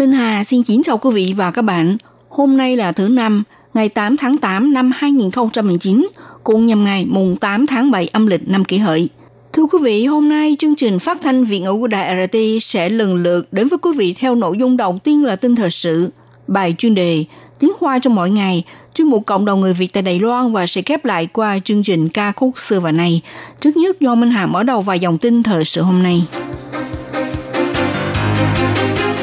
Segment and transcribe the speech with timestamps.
[0.00, 1.96] Minh Hà xin kính chào quý vị và các bạn.
[2.28, 3.42] Hôm nay là thứ năm,
[3.74, 6.08] ngày 8 tháng 8 năm 2019,
[6.44, 9.08] cũng nhằm ngày mùng 8 tháng 7 âm lịch năm kỷ hợi.
[9.52, 12.88] Thưa quý vị, hôm nay chương trình phát thanh Việt ngữ của Đài RT sẽ
[12.88, 16.10] lần lượt đến với quý vị theo nội dung đầu tiên là tin thời sự,
[16.46, 17.24] bài chuyên đề,
[17.58, 18.64] tiếng hoa trong mỗi ngày,
[18.94, 21.82] chuyên mục cộng đồng người Việt tại Đài Loan và sẽ khép lại qua chương
[21.82, 23.22] trình ca khúc xưa và nay.
[23.60, 26.22] Trước nhất do Minh Hà mở đầu vài dòng tin thời sự hôm nay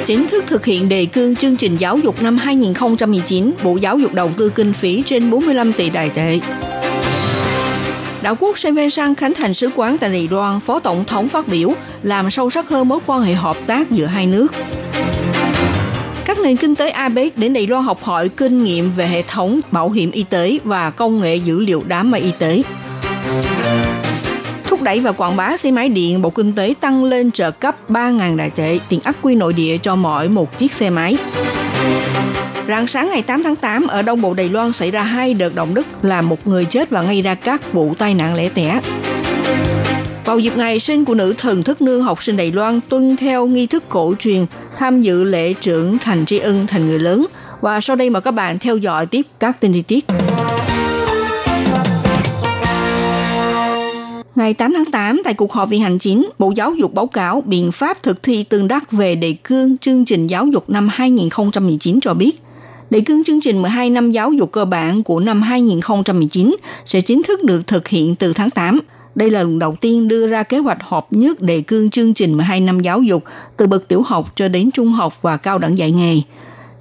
[0.07, 4.13] chính thức thực hiện đề cương chương trình giáo dục năm 2019, Bộ Giáo dục
[4.13, 6.39] đầu tư kinh phí trên 45 tỷ đài tệ.
[8.21, 11.29] Đảo quốc Sen Ven Sang khánh thành sứ quán tại Đài Loan, Phó Tổng thống
[11.29, 14.47] phát biểu làm sâu sắc hơn mối quan hệ hợp tác giữa hai nước.
[16.25, 19.59] Các nền kinh tế APEC đến Đài Loan học hỏi kinh nghiệm về hệ thống
[19.71, 22.63] bảo hiểm y tế và công nghệ dữ liệu đám mây y tế
[24.77, 27.75] thúc đẩy và quảng bá xe máy điện, Bộ Kinh tế tăng lên trợ cấp
[27.89, 31.17] 3.000 đại tệ tiền ắc quy nội địa cho mỗi một chiếc xe máy.
[32.67, 35.55] Rạng sáng ngày 8 tháng 8, ở Đông Bộ Đài Loan xảy ra hai đợt
[35.55, 38.81] động đất làm một người chết và gây ra các vụ tai nạn lẻ tẻ.
[40.25, 43.47] Vào dịp ngày sinh của nữ thần thức nương học sinh Đài Loan tuân theo
[43.47, 44.45] nghi thức cổ truyền
[44.77, 47.25] tham dự lễ trưởng thành tri ân thành người lớn.
[47.61, 50.05] Và sau đây mời các bạn theo dõi tiếp các tin chi tiết.
[54.37, 57.41] Ngày 8 tháng 8, tại cuộc họp viện hành chính, Bộ Giáo dục báo cáo
[57.41, 61.99] biện pháp thực thi tương đắc về đề cương chương trình giáo dục năm 2019
[61.99, 62.41] cho biết,
[62.89, 66.55] đề cương chương trình 12 năm giáo dục cơ bản của năm 2019
[66.85, 68.79] sẽ chính thức được thực hiện từ tháng 8.
[69.15, 72.37] Đây là lần đầu tiên đưa ra kế hoạch hợp nhất đề cương chương trình
[72.37, 73.23] 12 năm giáo dục
[73.57, 76.15] từ bậc tiểu học cho đến trung học và cao đẳng dạy nghề.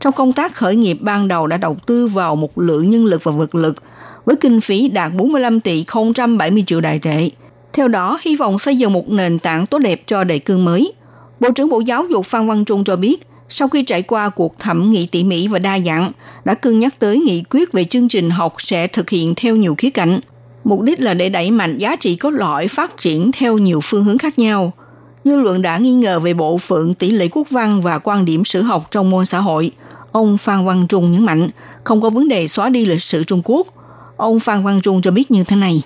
[0.00, 3.24] Trong công tác khởi nghiệp ban đầu đã đầu tư vào một lượng nhân lực
[3.24, 3.76] và vật lực
[4.24, 5.84] với kinh phí đạt 45 tỷ
[6.16, 7.30] 070 triệu đại tệ–
[7.76, 10.92] theo đó, hy vọng xây dựng một nền tảng tốt đẹp cho đề cương mới.
[11.40, 14.58] Bộ trưởng Bộ Giáo dục Phan Văn Trung cho biết, sau khi trải qua cuộc
[14.58, 16.12] thẩm nghị tỉ mỉ và đa dạng,
[16.44, 19.74] đã cân nhắc tới nghị quyết về chương trình học sẽ thực hiện theo nhiều
[19.78, 20.20] khía cạnh.
[20.64, 24.04] Mục đích là để đẩy mạnh giá trị cốt lõi phát triển theo nhiều phương
[24.04, 24.72] hướng khác nhau.
[25.24, 28.44] Dư luận đã nghi ngờ về bộ phận tỷ lệ quốc văn và quan điểm
[28.44, 29.70] sử học trong môn xã hội.
[30.12, 31.50] Ông Phan Văn Trung nhấn mạnh,
[31.84, 33.66] không có vấn đề xóa đi lịch sử Trung Quốc,
[34.16, 35.82] Ông Phan Quang Trung cho biết như thế này.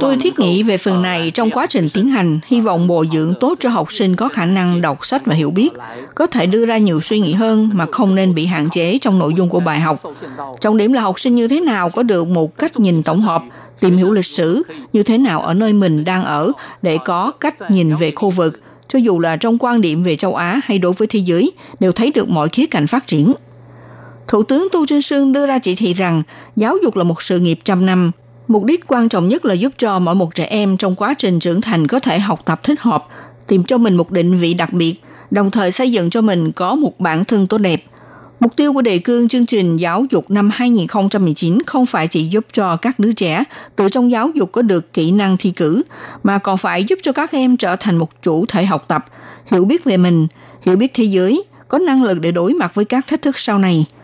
[0.00, 3.34] Tôi thiết nghĩ về phần này trong quá trình tiến hành, hy vọng bồi dưỡng
[3.40, 5.70] tốt cho học sinh có khả năng đọc sách và hiểu biết,
[6.14, 9.18] có thể đưa ra nhiều suy nghĩ hơn mà không nên bị hạn chế trong
[9.18, 10.02] nội dung của bài học.
[10.60, 13.42] Trọng điểm là học sinh như thế nào có được một cách nhìn tổng hợp,
[13.80, 14.62] tìm hiểu lịch sử
[14.92, 16.52] như thế nào ở nơi mình đang ở
[16.82, 20.34] để có cách nhìn về khu vực, cho dù là trong quan điểm về châu
[20.34, 23.32] Á hay đối với thế giới, đều thấy được mọi khía cạnh phát triển.
[24.28, 26.22] Thủ tướng Tu Trinh Sương đưa ra chỉ thị rằng
[26.56, 28.10] giáo dục là một sự nghiệp trăm năm.
[28.48, 31.40] Mục đích quan trọng nhất là giúp cho mỗi một trẻ em trong quá trình
[31.40, 33.06] trưởng thành có thể học tập thích hợp,
[33.46, 34.94] tìm cho mình một định vị đặc biệt,
[35.30, 37.84] đồng thời xây dựng cho mình có một bản thân tốt đẹp.
[38.40, 42.46] Mục tiêu của đề cương chương trình giáo dục năm 2019 không phải chỉ giúp
[42.52, 43.44] cho các đứa trẻ
[43.76, 45.82] từ trong giáo dục có được kỹ năng thi cử,
[46.22, 49.04] mà còn phải giúp cho các em trở thành một chủ thể học tập,
[49.50, 50.26] hiểu biết về mình,
[50.62, 53.58] hiểu biết thế giới, có năng lực để đối mặt với các thách thức sau
[53.58, 53.86] này–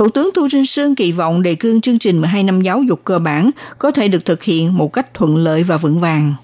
[0.00, 3.00] Thủ tướng Thu Trinh Sương kỳ vọng đề cương chương trình 12 năm giáo dục
[3.04, 6.34] cơ bản có thể được thực hiện một cách thuận lợi và vững vàng.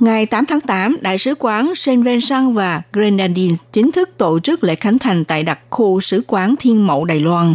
[0.00, 4.64] Ngày 8 tháng 8, Đại sứ quán Saint Vincent và Grenadines chính thức tổ chức
[4.64, 7.54] lễ khánh thành tại đặc khu sứ quán Thiên Mậu Đài Loan.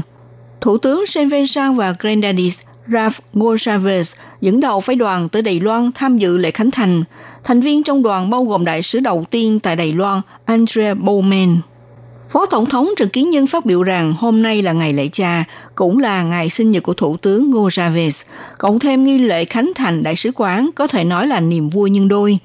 [0.62, 5.92] Thủ tướng Saint Vincent và Grenadines Ralph Gonsalves dẫn đầu phái đoàn tới Đài Loan
[5.96, 7.04] tham dự lễ khánh thành.
[7.44, 11.58] Thành viên trong đoàn bao gồm đại sứ đầu tiên tại Đài Loan, Andrea Bowman.
[12.30, 15.44] Phó Tổng thống Trần Kiến Nhân phát biểu rằng hôm nay là ngày lễ cha,
[15.76, 18.24] cũng là ngày sinh nhật của Thủ tướng Ngô Chavez.
[18.58, 21.90] Cộng thêm nghi lễ khánh thành đại sứ quán có thể nói là niềm vui
[21.90, 22.38] nhân đôi.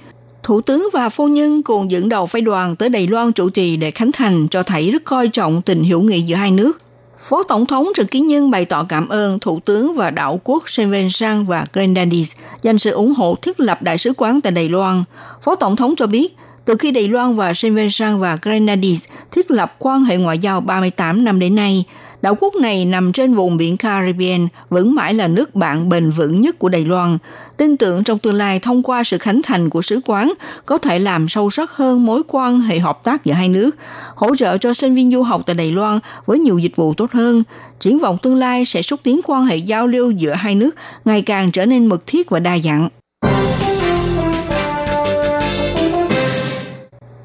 [0.43, 3.77] Thủ tướng và phu nhân cùng dẫn đầu phái đoàn tới Đài Loan chủ trì
[3.77, 6.81] để khánh thành cho thấy rất coi trọng tình hữu nghị giữa hai nước.
[7.21, 10.63] Phó Tổng thống Trần Kiến Nhân bày tỏ cảm ơn Thủ tướng và đảo quốc
[10.67, 12.31] Saint Vincent và Grenadines
[12.63, 15.05] dành sự ủng hộ thiết lập đại sứ quán tại Đài Loan.
[15.43, 19.51] Phó Tổng thống cho biết, từ khi Đài Loan và Saint Vincent và Grenadines thiết
[19.51, 21.85] lập quan hệ ngoại giao 38 năm đến nay,
[22.23, 26.41] Đảo quốc này nằm trên vùng biển Caribbean, vẫn mãi là nước bạn bền vững
[26.41, 27.19] nhất của Đài Loan.
[27.57, 30.33] Tin tưởng trong tương lai thông qua sự khánh thành của sứ quán
[30.67, 33.77] có thể làm sâu sắc hơn mối quan hệ hợp tác giữa hai nước,
[34.15, 37.13] hỗ trợ cho sinh viên du học tại Đài Loan với nhiều dịch vụ tốt
[37.13, 37.43] hơn.
[37.81, 40.75] Triển vọng tương lai sẽ xúc tiến quan hệ giao lưu giữa hai nước
[41.05, 42.89] ngày càng trở nên mật thiết và đa dạng.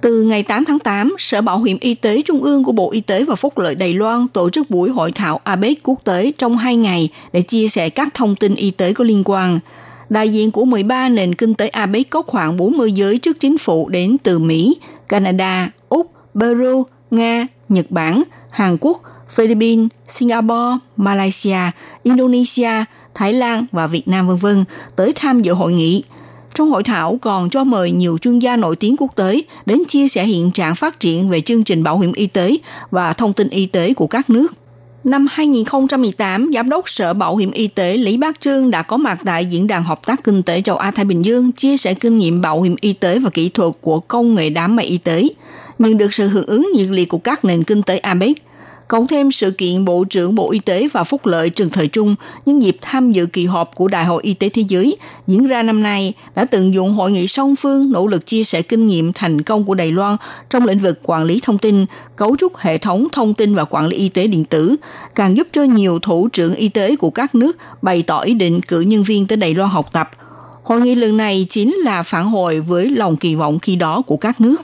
[0.03, 3.01] Từ ngày 8 tháng 8, Sở Bảo hiểm Y tế Trung ương của Bộ Y
[3.01, 6.57] tế và Phúc lợi Đài Loan tổ chức buổi hội thảo APEC quốc tế trong
[6.57, 9.59] 2 ngày để chia sẻ các thông tin y tế có liên quan.
[10.09, 13.89] Đại diện của 13 nền kinh tế APEC có khoảng 40 giới chức chính phủ
[13.89, 14.77] đến từ Mỹ,
[15.09, 21.71] Canada, Úc, Peru, Nga, Nhật Bản, Hàn Quốc, Philippines, Singapore, Malaysia,
[22.03, 24.47] Indonesia, Thái Lan và Việt Nam v.v.
[24.95, 26.03] tới tham dự hội nghị–
[26.53, 30.07] trong hội thảo còn cho mời nhiều chuyên gia nổi tiếng quốc tế đến chia
[30.07, 32.57] sẻ hiện trạng phát triển về chương trình bảo hiểm y tế
[32.91, 34.53] và thông tin y tế của các nước.
[35.03, 39.19] Năm 2018, Giám đốc Sở Bảo hiểm Y tế Lý Bác Trương đã có mặt
[39.25, 42.41] tại Diễn đàn Hợp tác Kinh tế châu Á-Thái Bình Dương chia sẻ kinh nghiệm
[42.41, 45.27] bảo hiểm y tế và kỹ thuật của công nghệ đám mây y tế,
[45.79, 48.37] nhận được sự hưởng ứng nhiệt liệt của các nền kinh tế APEC–
[48.87, 52.15] Cộng thêm sự kiện Bộ trưởng Bộ Y tế và Phúc lợi Trần Thời Trung
[52.45, 54.97] nhân dịp tham dự kỳ họp của Đại hội Y tế Thế giới
[55.27, 58.61] diễn ra năm nay đã tận dụng hội nghị song phương nỗ lực chia sẻ
[58.61, 60.17] kinh nghiệm thành công của Đài Loan
[60.49, 61.85] trong lĩnh vực quản lý thông tin,
[62.15, 64.75] cấu trúc hệ thống thông tin và quản lý y tế điện tử,
[65.15, 68.61] càng giúp cho nhiều thủ trưởng y tế của các nước bày tỏ ý định
[68.61, 70.09] cử nhân viên tới Đài Loan học tập.
[70.63, 74.17] Hội nghị lần này chính là phản hồi với lòng kỳ vọng khi đó của
[74.17, 74.61] các nước.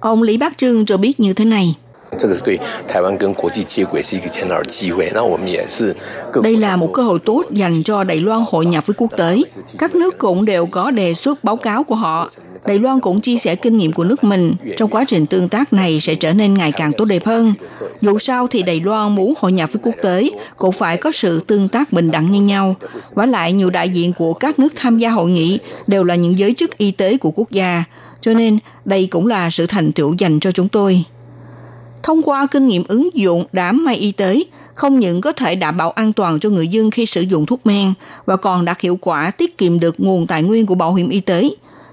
[0.00, 1.74] Ông Lý Bác Trương cho biết như thế này.
[2.17, 5.11] 这个是对台湾跟国际接轨是一个很好的机会。
[5.13, 5.95] 那我们也是
[6.41, 9.41] Đây là một cơ hội tốt dành cho Đài Loan hội nhập với quốc tế.
[9.77, 12.31] Các nước cũng đều có đề xuất báo cáo của họ.
[12.65, 14.55] Đài Loan cũng chia sẻ kinh nghiệm của nước mình.
[14.77, 17.53] Trong quá trình tương tác này sẽ trở nên ngày càng tốt đẹp hơn.
[17.99, 21.39] Dù sao thì Đài Loan muốn hội nhập với quốc tế cũng phải có sự
[21.47, 22.75] tương tác bình đẳng như nhau.
[23.13, 26.37] Và lại nhiều đại diện của các nước tham gia hội nghị đều là những
[26.37, 27.83] giới chức y tế của quốc gia.
[28.21, 31.03] Cho nên đây cũng là sự thành tựu dành cho chúng tôi.
[32.02, 34.44] Thông qua kinh nghiệm ứng dụng đám mây y tế,
[34.74, 37.66] không những có thể đảm bảo an toàn cho người dân khi sử dụng thuốc
[37.66, 37.92] men
[38.26, 41.20] và còn đạt hiệu quả tiết kiệm được nguồn tài nguyên của bảo hiểm y
[41.20, 41.48] tế.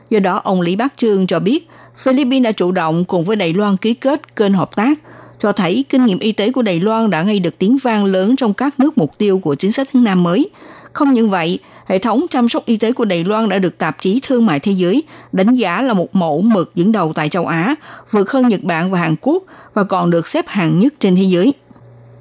[0.10, 1.68] Do đó, ông Lý Bắc Trương cho biết,
[1.98, 5.00] Philippines đã chủ động cùng với Đài Loan ký kết kênh hợp tác,
[5.40, 8.36] cho thấy kinh nghiệm y tế của Đài Loan đã gây được tiếng vang lớn
[8.36, 10.50] trong các nước mục tiêu của chính sách hướng Nam mới.
[10.98, 14.02] Không những vậy, hệ thống chăm sóc y tế của Đài Loan đã được tạp
[14.02, 17.48] chí Thương mại Thế giới đánh giá là một mẫu mực dẫn đầu tại châu
[17.48, 17.76] Á,
[18.12, 21.24] vượt hơn Nhật Bản và Hàn Quốc và còn được xếp hạng nhất trên thế
[21.24, 21.54] giới.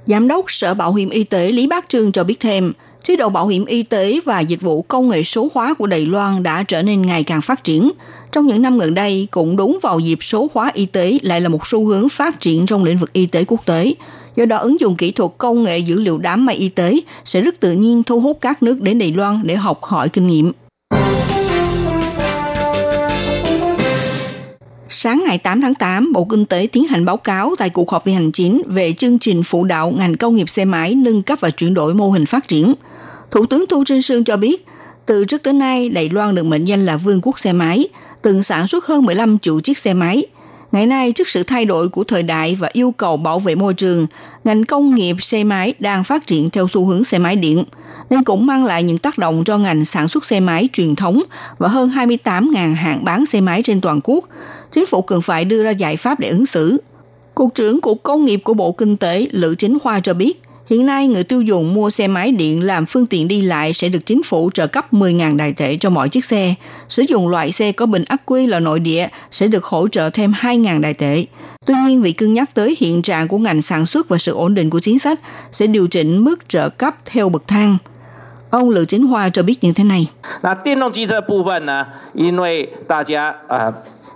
[0.07, 3.29] Giám đốc Sở Bảo hiểm Y tế Lý Bác Trương cho biết thêm, chế độ
[3.29, 6.63] bảo hiểm y tế và dịch vụ công nghệ số hóa của Đài Loan đã
[6.63, 7.91] trở nên ngày càng phát triển.
[8.33, 11.49] Trong những năm gần đây, cũng đúng vào dịp số hóa y tế lại là
[11.49, 13.95] một xu hướng phát triển trong lĩnh vực y tế quốc tế.
[14.37, 17.41] Do đó, ứng dụng kỹ thuật công nghệ dữ liệu đám mây y tế sẽ
[17.41, 20.53] rất tự nhiên thu hút các nước đến Đài Loan để học hỏi kinh nghiệm.
[24.89, 28.05] Sáng ngày 8 tháng 8, Bộ Kinh tế tiến hành báo cáo tại cuộc họp
[28.05, 31.39] về hành chính về chương trình phụ đạo ngành công nghiệp xe máy nâng cấp
[31.41, 32.75] và chuyển đổi mô hình phát triển.
[33.31, 34.67] Thủ tướng Thu Trinh Sương cho biết,
[35.07, 37.89] từ trước tới nay, Đài Loan được mệnh danh là vương quốc xe máy,
[38.23, 40.27] từng sản xuất hơn 15 triệu chiếc xe máy.
[40.73, 43.75] Ngày nay, trước sự thay đổi của thời đại và yêu cầu bảo vệ môi
[43.75, 44.07] trường,
[44.45, 47.65] ngành công nghiệp xe máy đang phát triển theo xu hướng xe máy điện,
[48.11, 51.23] nên cũng mang lại những tác động cho ngành sản xuất xe máy truyền thống
[51.59, 54.25] và hơn 28.000 hãng bán xe máy trên toàn quốc.
[54.71, 56.77] Chính phủ cần phải đưa ra giải pháp để ứng xử.
[57.35, 60.87] Cục trưởng Cục Công nghiệp của Bộ Kinh tế Lữ Chính Hoa cho biết, Hiện
[60.87, 64.07] nay, người tiêu dùng mua xe máy điện làm phương tiện đi lại sẽ được
[64.07, 66.55] chính phủ trợ cấp 10.000 đại tệ cho mỗi chiếc xe.
[66.89, 70.11] Sử dụng loại xe có bình ắc quy là nội địa sẽ được hỗ trợ
[70.11, 71.25] thêm 2.000 đại tệ.
[71.67, 74.55] Tuy nhiên, vì cân nhắc tới hiện trạng của ngành sản xuất và sự ổn
[74.55, 75.21] định của chính sách
[75.53, 77.79] sẽ điều chỉnh mức trợ cấp theo bậc thang.
[78.51, 80.09] Ông Lữ Chính Hoa cho biết như thế này.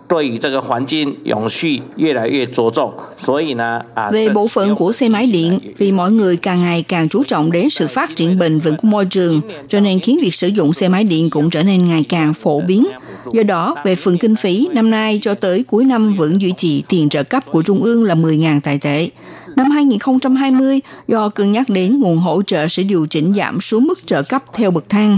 [0.10, 4.12] 那电动机车部分呢，因为大家呃对于这个环境永续越来越着重，所以呢啊。
[4.12, 7.69] Về bộ phận của xe máy điện, vì mọi người càng ngày càng chú trọng đến
[7.69, 10.88] sự phát triển bền vững của môi trường, cho nên khiến việc sử dụng xe
[10.88, 12.86] máy điện cũng trở nên ngày càng phổ biến.
[13.34, 16.84] Do đó, về phần kinh phí, năm nay cho tới cuối năm vẫn duy trì
[16.89, 19.10] tiền trợ cấp của Trung ương là 10.000 tài tệ.
[19.55, 24.07] Năm 2020, do cân nhắc đến nguồn hỗ trợ sẽ điều chỉnh giảm xuống mức
[24.07, 25.17] trợ cấp theo bậc thang.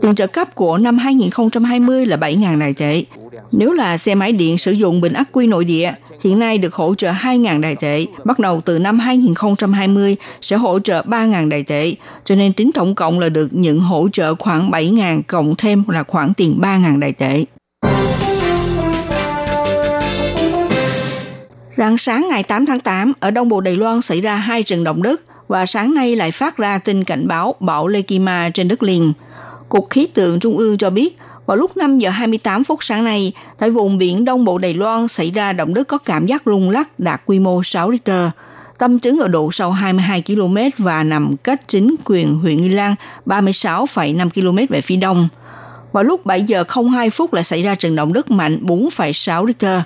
[0.00, 3.04] Tiền trợ cấp của năm 2020 là 7.000 đại tệ.
[3.51, 6.73] nếu là xe máy điện sử dụng bình ắc quy nội địa, hiện nay được
[6.73, 11.63] hỗ trợ 2.000 đại tệ, bắt đầu từ năm 2020 sẽ hỗ trợ 3.000 đại
[11.63, 15.83] tệ, cho nên tính tổng cộng là được nhận hỗ trợ khoảng 7.000 cộng thêm
[15.87, 17.45] là khoản tiền 3.000 đại tệ.
[21.77, 24.83] Rạng sáng ngày 8 tháng 8, ở Đông Bộ Đài Loan xảy ra hai trận
[24.83, 28.83] động đất, và sáng nay lại phát ra tin cảnh báo bão Lekima trên đất
[28.83, 29.13] liền.
[29.69, 33.31] Cục khí tượng Trung ương cho biết, vào lúc 5 giờ 28 phút sáng nay,
[33.57, 36.69] tại vùng biển Đông Bộ Đài Loan xảy ra động đất có cảm giác rung
[36.69, 38.29] lắc đạt quy mô 6 Richter.
[38.79, 42.95] Tâm chứng ở độ sâu 22 km và nằm cách chính quyền huyện Nghi Lan
[43.25, 45.27] 36,5 km về phía đông.
[45.91, 49.81] Vào lúc 7 giờ 02 phút lại xảy ra trận động đất mạnh 4,6 Richter.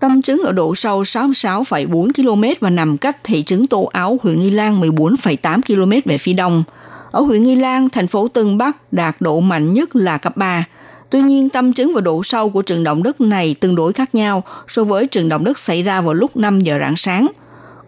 [0.00, 4.38] Tâm trứng ở độ sâu 66,4 km và nằm cách thị trấn Tô Áo, huyện
[4.38, 6.64] Nghi Lan 14,8 km về phía đông.
[7.10, 10.64] Ở huyện Nghi Lan, thành phố Tân Bắc đạt độ mạnh nhất là cấp 3.
[11.12, 14.14] Tuy nhiên, tâm trứng và độ sâu của trận động đất này tương đối khác
[14.14, 17.26] nhau so với trận động đất xảy ra vào lúc 5 giờ rạng sáng.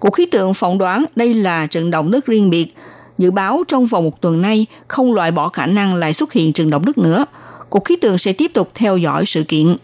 [0.01, 2.75] Cục khí tượng phỏng đoán đây là trận động đất riêng biệt.
[3.19, 6.53] Dự báo trong vòng một tuần nay không loại bỏ khả năng lại xuất hiện
[6.53, 7.27] trận động đất nữa.
[7.71, 9.77] Cục khí tượng sẽ tiếp tục theo dõi sự kiện.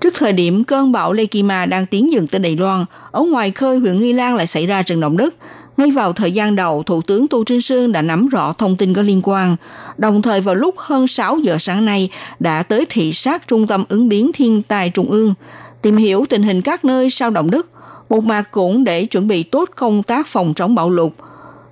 [0.00, 3.78] Trước thời điểm cơn bão Lekima đang tiến dần tới Đài Loan, ở ngoài khơi
[3.78, 5.34] huyện Nghi Lan lại xảy ra trận động đất.
[5.78, 8.94] Ngay vào thời gian đầu, Thủ tướng Tô Trinh Sương đã nắm rõ thông tin
[8.94, 9.56] có liên quan.
[9.96, 13.84] Đồng thời vào lúc hơn 6 giờ sáng nay đã tới thị sát Trung tâm
[13.88, 15.34] ứng biến thiên tai Trung ương,
[15.82, 17.66] tìm hiểu tình hình các nơi sau động đất,
[18.08, 21.12] một mặt cũng để chuẩn bị tốt công tác phòng chống bão lụt.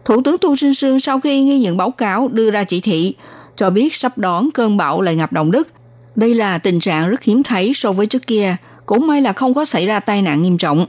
[0.04, 3.14] Thủ tướng Tô Trinh Sương sau khi ghi nhận báo cáo đưa ra chỉ thị,
[3.56, 5.68] cho biết sắp đón cơn bão lại ngập động đất.
[6.14, 9.54] Đây là tình trạng rất hiếm thấy so với trước kia, cũng may là không
[9.54, 10.86] có xảy ra tai nạn nghiêm trọng.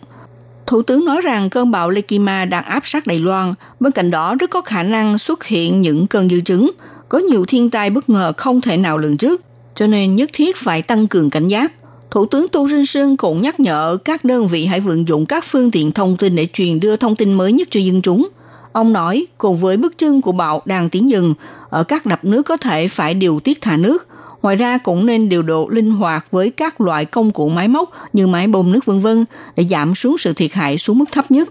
[0.68, 4.36] Thủ tướng nói rằng cơn bão Lekima đang áp sát Đài Loan, bên cạnh đó
[4.40, 6.72] rất có khả năng xuất hiện những cơn dư chứng,
[7.10, 9.42] có nhiều thiên tai bất ngờ không thể nào lường trước,
[9.76, 11.74] cho nên nhất thiết phải tăng cường cảnh giác.
[12.12, 15.46] Thủ tướng Tô Trinh Sương cũng nhắc nhở các đơn vị hãy vận dụng các
[15.46, 18.30] phương tiện thông tin để truyền đưa thông tin mới nhất cho dân chúng.
[18.72, 21.34] Ông nói, cùng với bước chân của bão đang tiến dần,
[21.70, 24.08] ở các đập nước có thể phải điều tiết thả nước.
[24.48, 27.92] Ngoài ra cũng nên điều độ linh hoạt với các loại công cụ máy móc
[28.14, 29.26] như máy bơm nước vân vân
[29.56, 31.50] để giảm xuống sự thiệt hại xuống mức thấp nhất.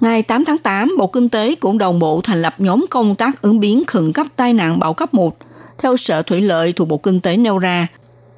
[0.00, 3.42] Ngày 8 tháng 8, Bộ Kinh tế cũng đồng bộ thành lập nhóm công tác
[3.42, 5.36] ứng biến khẩn cấp tai nạn bão cấp 1.
[5.78, 7.86] Theo Sở Thủy lợi thuộc Bộ Kinh tế nêu ra,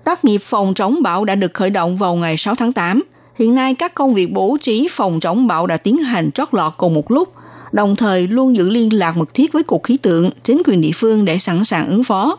[0.05, 3.03] tác nghiệp phòng chống bão đã được khởi động vào ngày 6 tháng 8.
[3.39, 6.73] Hiện nay các công việc bố trí phòng chống bão đã tiến hành trót lọt
[6.77, 7.33] cùng một lúc–
[7.73, 10.91] đồng thời luôn giữ liên lạc mật thiết với Cục Khí tượng, chính quyền địa
[10.95, 12.37] phương để sẵn sàng ứng phó.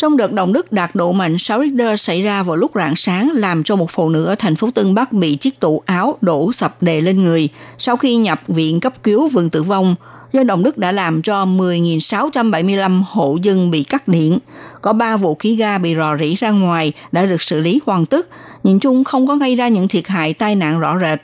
[0.00, 3.30] Trong đợt động đất đạt độ mạnh 6 Richter xảy ra vào lúc rạng sáng
[3.34, 6.52] làm cho một phụ nữ ở thành phố Tân Bắc bị chiếc tủ áo đổ
[6.52, 7.48] sập đè lên người.
[7.78, 9.94] Sau khi nhập viện cấp cứu vườn tử vong,
[10.32, 14.38] do động đất đã làm cho 10.675 hộ dân bị cắt điện.
[14.80, 18.06] Có 3 vụ khí ga bị rò rỉ ra ngoài đã được xử lý hoàn
[18.06, 18.26] tất.
[18.64, 21.20] Nhìn chung không có gây ra những thiệt hại tai nạn rõ rệt.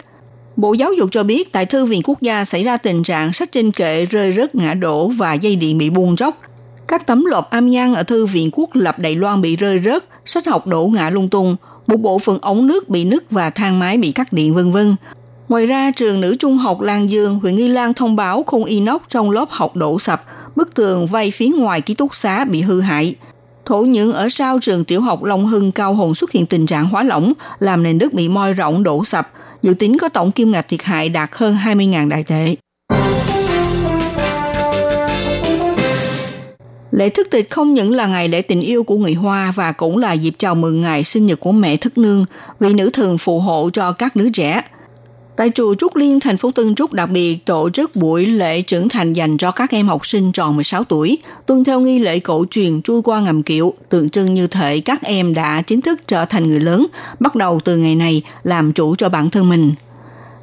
[0.57, 3.53] Bộ Giáo dục cho biết tại Thư viện Quốc gia xảy ra tình trạng sách
[3.53, 6.41] trên kệ rơi rớt ngã đổ và dây điện bị buông róc.
[6.89, 10.47] Các tấm lọp amiang ở Thư viện Quốc lập Đài Loan bị rơi rớt, sách
[10.47, 13.99] học đổ ngã lung tung, một bộ phận ống nước bị nứt và thang máy
[13.99, 14.97] bị cắt điện vân vân.
[15.49, 19.01] Ngoài ra, trường nữ trung học Lan Dương, huyện Nghi Lan thông báo khung inox
[19.09, 20.25] trong lớp học đổ sập,
[20.57, 23.15] bức tường vây phía ngoài ký túc xá bị hư hại.
[23.65, 26.89] Thổ nhưỡng ở sau trường tiểu học Long Hưng Cao Hùng xuất hiện tình trạng
[26.89, 29.31] hóa lỏng, làm nền đất bị moi rộng đổ sập,
[29.63, 32.57] dự tính có tổng kim ngạch thiệt hại đạt hơn 20.000 đại tệ.
[36.97, 39.99] Lễ thức tịch không những là ngày lễ tình yêu của người Hoa và cũng
[39.99, 42.25] là dịp chào mừng ngày sinh nhật của mẹ thức nương,
[42.61, 44.63] vị nữ thường phù hộ cho các đứa trẻ–
[45.37, 48.89] Tại chùa Trúc Liên, thành phố Tân Trúc đặc biệt tổ chức buổi lễ trưởng
[48.89, 52.45] thành dành cho các em học sinh tròn 16 tuổi, tuân theo nghi lễ cổ
[52.51, 56.25] truyền trôi qua ngầm kiệu, tượng trưng như thể các em đã chính thức trở
[56.25, 56.87] thành người lớn,
[57.21, 59.73] bắt đầu từ ngày này làm chủ cho bản thân mình.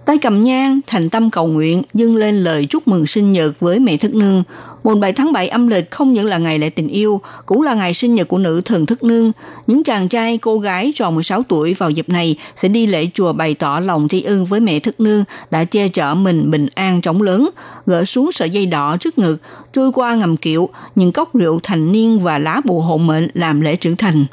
[0.05, 3.79] Tay cầm nhang, thành tâm cầu nguyện, dâng lên lời chúc mừng sinh nhật với
[3.79, 4.43] mẹ thức nương.
[4.83, 7.73] Mùng 7 tháng 7 âm lịch không những là ngày lễ tình yêu, cũng là
[7.73, 9.31] ngày sinh nhật của nữ thần thức nương.
[9.67, 13.33] Những chàng trai, cô gái tròn 16 tuổi vào dịp này sẽ đi lễ chùa
[13.33, 17.01] bày tỏ lòng tri ân với mẹ thức nương đã che chở mình bình an
[17.01, 17.49] trống lớn,
[17.85, 19.37] gỡ xuống sợi dây đỏ trước ngực,
[19.73, 23.61] trôi qua ngầm kiệu, những cốc rượu thành niên và lá bùa hộ mệnh làm
[23.61, 24.25] lễ trưởng thành.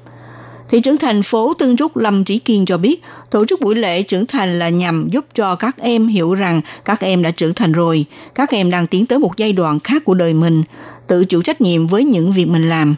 [0.70, 4.02] Thị trưởng thành phố Tân Trúc Lâm Trí Kiên cho biết, tổ chức buổi lễ
[4.02, 7.72] trưởng thành là nhằm giúp cho các em hiểu rằng các em đã trưởng thành
[7.72, 10.62] rồi, các em đang tiến tới một giai đoạn khác của đời mình,
[11.06, 12.96] tự chịu trách nhiệm với những việc mình làm.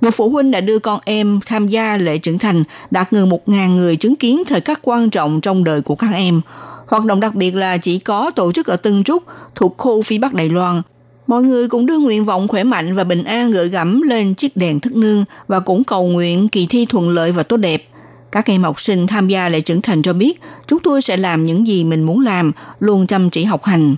[0.00, 3.74] Nhiều phụ huynh đã đưa con em tham gia lễ trưởng thành, đạt gần 1.000
[3.74, 6.40] người chứng kiến thời khắc quan trọng trong đời của các em.
[6.86, 9.22] Hoạt động đặc biệt là chỉ có tổ chức ở Tân Trúc,
[9.54, 10.82] thuộc khu phía Bắc Đài Loan,
[11.26, 14.56] Mọi người cũng đưa nguyện vọng khỏe mạnh và bình an gửi gắm lên chiếc
[14.56, 17.84] đèn thức nương và cũng cầu nguyện kỳ thi thuận lợi và tốt đẹp.
[18.32, 21.46] Các em học sinh tham gia lễ trưởng thành cho biết chúng tôi sẽ làm
[21.46, 23.96] những gì mình muốn làm, luôn chăm chỉ học hành.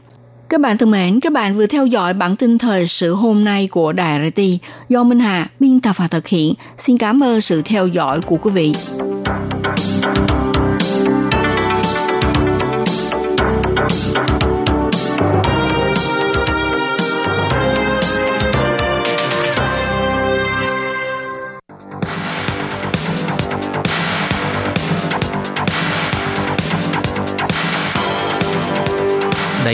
[0.49, 3.69] Các bạn thân mến, các bạn vừa theo dõi bản tin thời sự hôm nay
[3.69, 4.41] của Đài RT
[4.89, 6.55] do Minh Hà biên tập và thực hiện.
[6.79, 8.73] Xin cảm ơn sự theo dõi của quý vị.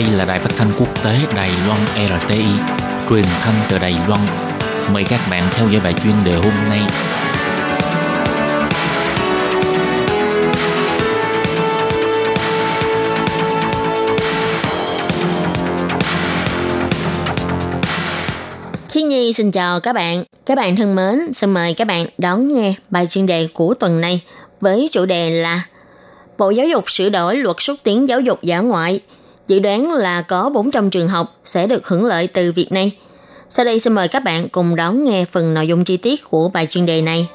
[0.03, 1.79] Đây là đài phát thanh quốc tế Đài Loan
[2.21, 2.45] RTI,
[3.09, 4.21] truyền thanh từ Đài Loan.
[4.93, 6.79] Mời các bạn theo dõi bài chuyên đề hôm nay.
[18.89, 20.23] Khi Nhi xin chào các bạn.
[20.45, 24.01] Các bạn thân mến, xin mời các bạn đón nghe bài chuyên đề của tuần
[24.01, 24.21] này
[24.61, 25.63] với chủ đề là
[26.37, 29.01] Bộ Giáo dục sửa đổi luật xúc tiến giáo dục giả ngoại.
[29.51, 32.91] Dự đoán là có 400 trường học sẽ được hưởng lợi từ việc này.
[33.49, 36.49] Sau đây xin mời các bạn cùng đón nghe phần nội dung chi tiết của
[36.49, 37.29] bài chuyên đề này.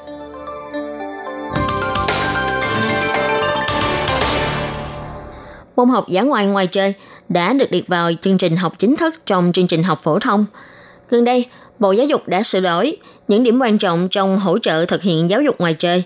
[5.76, 6.94] Môn học giả ngoại ngoài trời
[7.28, 10.46] đã được liệt vào chương trình học chính thức trong chương trình học phổ thông.
[11.10, 11.46] Gần đây,
[11.78, 12.96] Bộ Giáo dục đã sửa đổi
[13.28, 16.02] những điểm quan trọng trong hỗ trợ thực hiện giáo dục ngoài trời.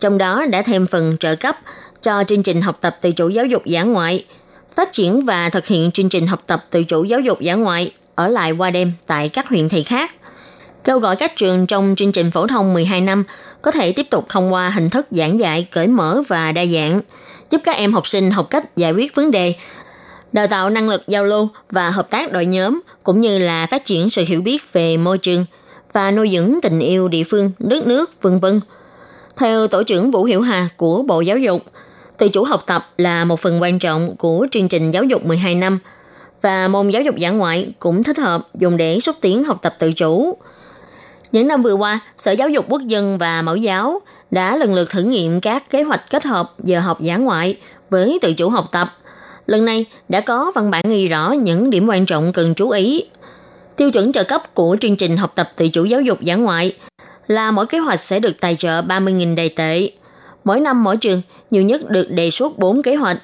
[0.00, 1.56] Trong đó đã thêm phần trợ cấp
[2.02, 4.24] cho chương trình học tập tự chủ giáo dục giả ngoại,
[4.76, 7.92] phát triển và thực hiện chương trình học tập tự chủ giáo dục giả ngoại
[8.14, 10.14] ở lại qua đêm tại các huyện thị khác.
[10.84, 13.24] Kêu gọi các trường trong chương trình phổ thông 12 năm
[13.62, 17.00] có thể tiếp tục thông qua hình thức giảng dạy cởi mở và đa dạng,
[17.50, 19.54] giúp các em học sinh học cách giải quyết vấn đề,
[20.32, 23.84] đào tạo năng lực giao lưu và hợp tác đội nhóm, cũng như là phát
[23.84, 25.44] triển sự hiểu biết về môi trường
[25.92, 28.60] và nuôi dưỡng tình yêu địa phương, đất nước, vân vân.
[29.36, 31.62] Theo Tổ trưởng Vũ Hiểu Hà của Bộ Giáo dục,
[32.20, 35.54] tự chủ học tập là một phần quan trọng của chương trình giáo dục 12
[35.54, 35.78] năm
[36.42, 39.76] và môn giáo dục giả ngoại cũng thích hợp dùng để xúc tiến học tập
[39.78, 40.36] tự chủ.
[41.32, 44.00] Những năm vừa qua, Sở Giáo dục Quốc dân và Mẫu giáo
[44.30, 47.56] đã lần lượt thử nghiệm các kế hoạch kết hợp giờ học giả ngoại
[47.90, 48.96] với tự chủ học tập.
[49.46, 53.04] Lần này đã có văn bản ghi rõ những điểm quan trọng cần chú ý.
[53.76, 56.76] Tiêu chuẩn trợ cấp của chương trình học tập tự chủ giáo dục giả ngoại
[57.26, 59.90] là mỗi kế hoạch sẽ được tài trợ 30.000 đầy tệ.
[60.44, 63.18] Mỗi năm mỗi trường nhiều nhất được đề xuất 4 kế hoạch.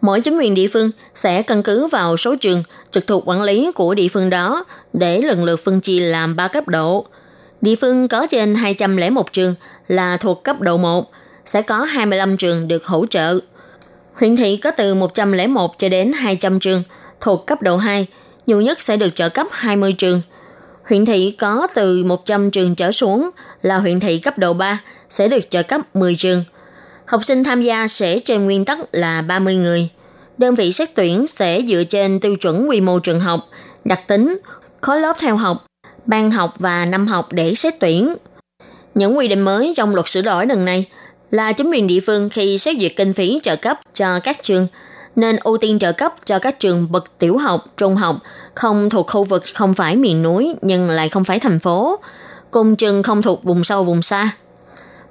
[0.00, 3.72] Mỗi chính quyền địa phương sẽ căn cứ vào số trường trực thuộc quản lý
[3.74, 7.06] của địa phương đó để lần lượt phân chia làm 3 cấp độ.
[7.60, 9.54] Địa phương có trên 201 trường
[9.88, 11.10] là thuộc cấp độ 1,
[11.44, 13.38] sẽ có 25 trường được hỗ trợ.
[14.14, 16.82] Huyện thị có từ 101 cho đến 200 trường
[17.20, 18.06] thuộc cấp độ 2,
[18.46, 20.20] nhiều nhất sẽ được trợ cấp 20 trường.
[20.88, 23.30] Huyện thị có từ 100 trường trở xuống
[23.62, 26.44] là huyện thị cấp độ 3 sẽ được trợ cấp 10 trường.
[27.04, 29.88] Học sinh tham gia sẽ trên nguyên tắc là 30 người.
[30.38, 33.48] Đơn vị xét tuyển sẽ dựa trên tiêu chuẩn quy mô trường học,
[33.84, 34.38] đặc tính,
[34.80, 35.66] khối lớp theo học,
[36.06, 38.14] ban học và năm học để xét tuyển.
[38.94, 40.88] Những quy định mới trong luật sửa đổi lần này
[41.30, 44.66] là chính quyền địa phương khi xét duyệt kinh phí trợ cấp cho các trường
[45.18, 48.16] nên ưu tiên trợ cấp cho các trường bậc tiểu học, trung học
[48.54, 51.98] không thuộc khu vực không phải miền núi nhưng lại không phải thành phố,
[52.50, 54.30] cùng trường không thuộc vùng sâu vùng xa.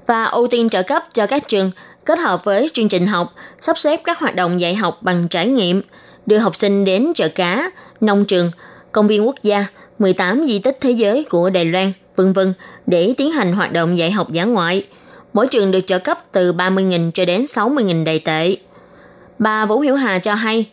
[0.08, 1.72] Và ưu tiên trợ cấp cho các trường
[2.06, 5.48] kết hợp với chương trình học, sắp xếp các hoạt động dạy học bằng trải
[5.48, 5.82] nghiệm,
[6.26, 8.52] đưa học sinh đến chợ cá, nông trường,
[8.92, 9.66] công viên quốc gia,
[10.00, 12.54] 18 di tích thế giới của Đài Loan, vân vân
[12.86, 14.88] để tiến hành hoạt động dạy học giả ngoại.
[15.34, 18.56] Mỗi trường được trợ cấp từ 30.000 cho đến 60.000 đầy tệ.
[19.40, 20.70] Bà Vũ Hiểu Hà cho hay,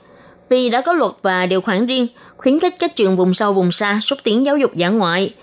[0.49, 3.73] vì đã có luật và điều khoản riêng khuyến khích các trường vùng sâu vùng
[3.73, 5.35] xa xúc tiến giáo dục giả ngoại.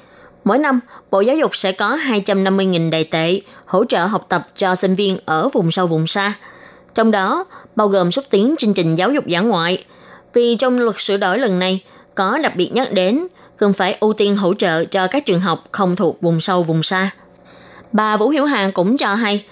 [0.43, 0.79] Mỗi năm,
[1.11, 5.17] Bộ Giáo dục sẽ có 250.000 đại tệ hỗ trợ học tập cho sinh viên
[5.25, 6.33] ở vùng sâu vùng xa.
[6.95, 9.85] Trong đó, bao gồm xúc tiến chương trình giáo dục giả ngoại.
[10.33, 11.83] Vì trong luật sửa đổi lần này,
[12.15, 15.63] có đặc biệt nhắc đến cần phải ưu tiên hỗ trợ cho các trường học
[15.71, 17.11] không thuộc vùng sâu vùng xa.
[17.91, 19.45] Bà Vũ Hiểu Hà cũng cho hay,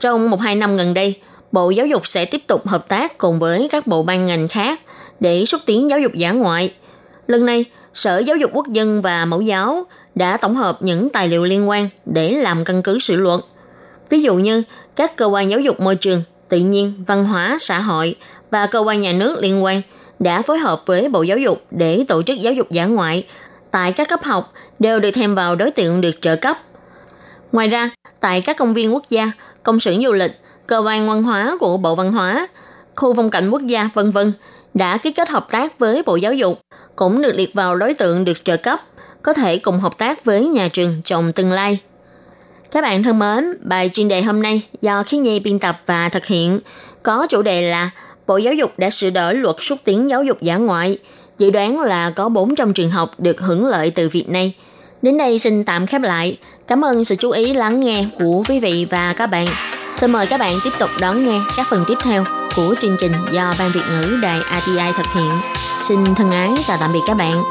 [0.00, 1.20] trong một hai năm gần đây,
[1.52, 4.80] Bộ Giáo dục sẽ tiếp tục hợp tác cùng với các bộ ban ngành khác
[5.20, 6.74] để xúc tiến giáo dục giả ngoại.
[7.26, 11.28] Lần này, Sở Giáo dục Quốc dân và Mẫu giáo đã tổng hợp những tài
[11.28, 13.40] liệu liên quan để làm căn cứ sự luận.
[14.10, 14.62] Ví dụ như
[14.96, 18.16] các cơ quan giáo dục môi trường, tự nhiên, văn hóa, xã hội
[18.50, 19.82] và cơ quan nhà nước liên quan
[20.18, 23.26] đã phối hợp với Bộ Giáo dục để tổ chức giáo dục giả ngoại
[23.70, 26.58] tại các cấp học đều được thêm vào đối tượng được trợ cấp.
[27.52, 29.32] Ngoài ra, tại các công viên quốc gia,
[29.62, 30.32] công sở du lịch,
[30.66, 32.48] cơ quan văn hóa của Bộ Văn hóa,
[32.96, 34.32] khu phong cảnh quốc gia, vân vân
[34.74, 36.60] đã ký kết hợp tác với Bộ Giáo dục,
[36.96, 38.80] cũng được liệt vào đối tượng được trợ cấp,
[39.22, 41.78] có thể cùng hợp tác với nhà trường trong tương lai.
[42.70, 46.08] Các bạn thân mến, bài chuyên đề hôm nay do Khiến Nhi biên tập và
[46.08, 46.60] thực hiện
[47.02, 47.90] có chủ đề là
[48.26, 50.98] Bộ Giáo dục đã sửa đổi luật xúc tiến giáo dục giả ngoại,
[51.38, 54.54] dự đoán là có 400 trường học được hưởng lợi từ việc này.
[55.02, 56.38] Đến đây xin tạm khép lại.
[56.66, 59.46] Cảm ơn sự chú ý lắng nghe của quý vị và các bạn.
[59.96, 62.24] Xin mời các bạn tiếp tục đón nghe các phần tiếp theo
[62.56, 65.30] của chương trình do Ban Việt ngữ Đài ATI thực hiện.
[65.88, 67.42] Xin thân ái chào tạm biệt các bạn.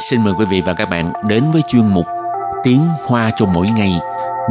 [0.00, 2.06] Xin mời quý vị và các bạn đến với chuyên mục
[2.62, 3.92] Tiếng Hoa cho mỗi ngày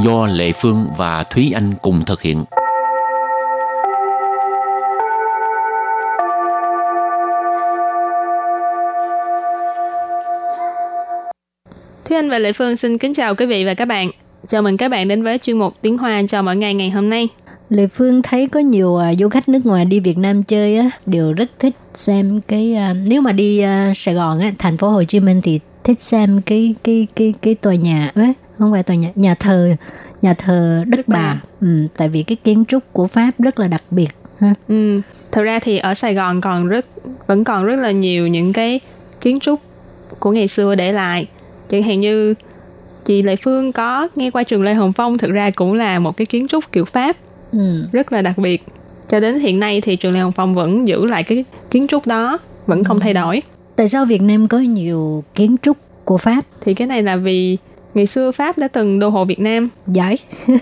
[0.04, 2.44] do Lệ Phương và Thúy Anh cùng thực hiện.
[12.06, 14.12] Thúy Anh và Lệ Phương xin kính chào quý vị và các bạn.
[14.48, 17.10] Chào mừng các bạn đến với chuyên mục Tiếng Hoa cho mỗi ngày ngày hôm
[17.10, 17.28] nay.
[17.70, 20.90] Lệ Phương thấy có nhiều uh, du khách nước ngoài đi Việt Nam chơi á
[21.06, 24.90] đều rất thích xem cái uh, nếu mà đi uh, Sài Gòn á thành phố
[24.90, 28.84] Hồ Chí Minh thì thích xem cái cái cái cái tòa nhà ấy, không phải
[28.84, 29.76] tòa nhà nhà thờ
[30.22, 31.18] nhà thờ Đức, Đức Bà.
[31.18, 31.42] Bà.
[31.62, 34.54] Ừ, tại vì cái kiến trúc của Pháp rất là đặc biệt ha.
[34.68, 36.86] Ừ, thật ra thì ở Sài Gòn còn rất
[37.28, 38.80] vẫn còn rất là nhiều những cái
[39.22, 39.60] kiến trúc
[40.20, 41.28] của ngày xưa để lại
[41.68, 42.34] chẳng hạn như
[43.06, 46.18] chị Lệ Phương có nghe qua trường Lê Hồng Phong thực ra cũng là một
[46.18, 47.18] cái kiến trúc kiểu Pháp
[47.52, 47.86] ừ.
[47.92, 48.64] rất là đặc biệt
[49.08, 52.08] cho đến hiện nay thì trường Lê Hồng Phong vẫn giữ lại cái kiến trúc
[52.08, 53.42] đó vẫn không thay đổi
[53.76, 56.42] tại sao Việt Nam có nhiều kiến trúc của Pháp?
[56.62, 57.58] Thì cái này là vì
[57.94, 59.70] ngày xưa Pháp đã từng đô hộ Việt Nam.
[59.88, 60.18] Giỏi.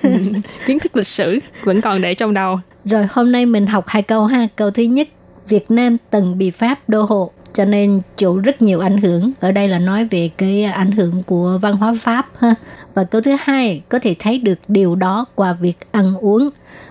[0.65, 2.59] Kiến thức lịch sử vẫn còn để trong đầu.
[2.85, 4.47] Rồi hôm nay mình học hai câu ha.
[4.55, 5.07] Câu thứ nhất
[5.47, 9.31] Việt Nam từng bị Pháp đô hộ cho nên chịu rất nhiều ảnh hưởng.
[9.39, 12.55] Ở đây là nói về cái ảnh hưởng của văn hóa pháp ha.
[12.93, 16.49] Và câu thứ hai có thể thấy được điều đó qua việc ăn uống.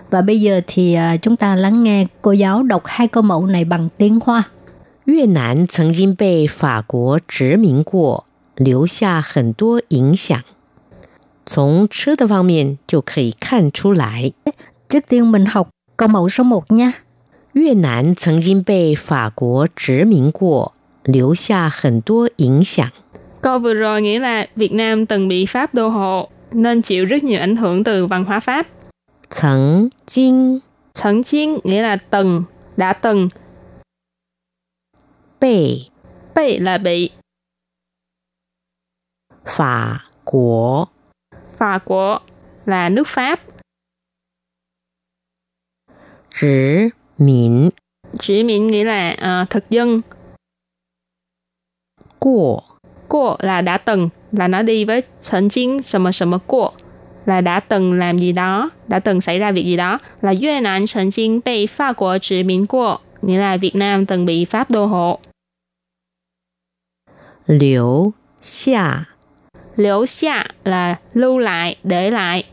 [0.09, 3.45] Và bây giờ thì à, chúng ta lắng nghe cô giáo đọc hai câu mẫu
[3.45, 4.43] này bằng tiếng hoa
[5.04, 10.42] 越南曾经被法国殖民过，留下很多影响。
[11.46, 14.32] 从吃的方面就可以看出来。
[14.88, 16.92] Trước tiên mình học câu mẫu số 1 nha.
[17.52, 20.72] 越南曾经被法国殖民过，
[21.04, 22.90] 留下很多影响。
[23.40, 27.24] Câu vừa rồi nghĩa là Việt Nam từng bị Pháp đô hộ nên chịu rất
[27.24, 28.66] nhiều ảnh hưởng từ văn hóa Pháp.
[29.30, 30.62] 曾经
[30.94, 32.44] 曾经 nghĩa là từng,
[32.76, 33.28] đã từng.
[35.42, 35.88] 被
[36.34, 37.10] Bị là bị.
[39.44, 40.86] 法国
[41.56, 42.18] Phà của
[42.64, 43.40] là nước Pháp.
[46.30, 47.70] 殖民
[48.18, 50.02] Chỉ miễn nghĩa là uh, thực dân.
[52.18, 52.62] 过
[53.08, 56.74] Của là đã từng, là nó đi với曾经什么什么过
[57.24, 59.98] là đã từng làm gì đó, đã từng xảy ra việc gì đó.
[60.20, 65.20] Là Việt Nam曾经被法国殖民过 nghĩa là Việt Nam từng bị Pháp đô hộ.
[67.46, 69.04] 留下
[69.76, 72.44] Liễu xạ là lưu lại, để lại.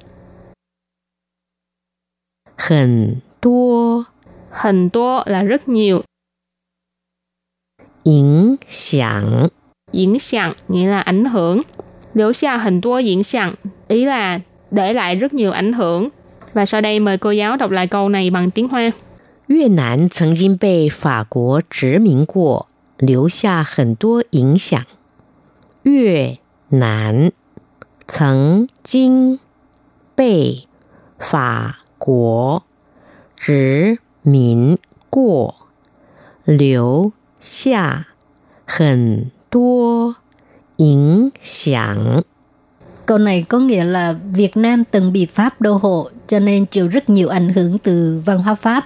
[2.58, 4.06] 很多
[4.52, 6.04] Hình tố là rất nhiều.
[8.04, 9.50] 影响
[9.92, 11.62] Diễn sẵn nghĩa là ảnh hưởng.
[12.14, 13.54] Liễu xạ hình tố diễn sẵn
[13.88, 14.40] ý là
[14.72, 16.10] để lại rất nhiều ảnh hưởng.
[16.54, 18.92] Và sau đây mời cô giáo đọc lại câu này bằng tiếng Hoa.
[19.48, 22.68] 越南曾经被法国殖民过，
[23.00, 24.84] 留下很多影响。
[25.84, 26.38] 越
[26.70, 27.32] 南
[28.08, 29.40] 曾经
[30.16, 30.68] 被
[31.20, 32.64] 法国
[33.36, 34.78] 殖民
[35.10, 35.56] 过，
[36.46, 38.08] 留下
[38.66, 40.16] 很多
[40.78, 42.24] 影响。
[43.06, 46.88] Câu này có nghĩa là Việt Nam từng bị Pháp đô hộ cho nên chịu
[46.88, 48.86] rất nhiều ảnh hưởng từ văn hóa Pháp.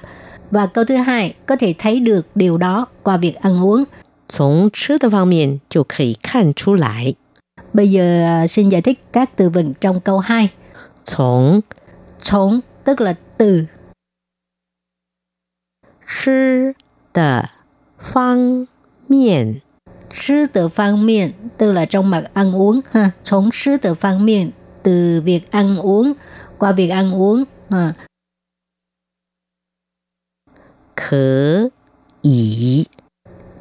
[0.54, 3.84] Và câu thứ hai có thể thấy được điều đó qua việc ăn uống.
[4.32, 7.16] 从吃的方面就可以看出来。
[7.74, 10.50] Bây giờ à, xin giải thích các từ vựng trong câu 2.
[11.04, 11.62] 从
[12.22, 13.66] Chống tức là từ
[16.08, 16.76] 吃
[17.14, 17.50] 的
[18.00, 18.68] 方
[19.08, 19.62] 面
[20.12, 24.26] sư tự phương miệng tức là trong mặt ăn uống ha chống sư tự phương
[24.26, 24.52] miệng
[24.84, 26.14] từ việc ăn uống
[26.58, 27.94] qua việc ăn uống ha.
[30.96, 31.72] 可
[32.22, 32.88] 以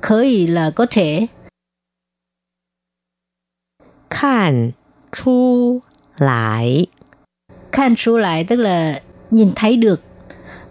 [0.00, 1.28] khởi là có thể
[4.08, 4.74] 看
[5.12, 5.82] 出
[6.18, 6.88] 来。
[7.72, 10.00] khan su lại tức là nhìn thấy được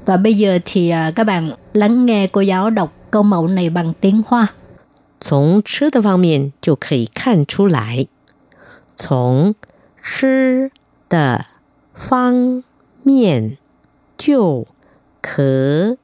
[0.06, 3.70] và bây giờ thì à, các bạn lắng nghe cô giáo đọc câu mẫu này
[3.70, 4.48] bằng tiếng Hoa
[5.20, 8.08] 从吃的方面就可以看出来。
[8.96, 9.56] 从
[10.02, 10.72] 吃
[11.10, 11.46] 的
[11.94, 12.64] 方
[13.04, 13.58] 面
[14.16, 14.68] 就
[15.22, 15.98] 可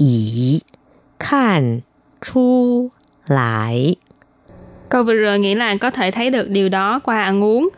[0.00, 0.62] 以
[1.18, 1.82] 看
[2.20, 2.90] 出
[3.26, 3.96] 来。
[4.88, 7.68] Câu vừa rồi nghĩa là có thể thấy được điều đó qua ăn uống.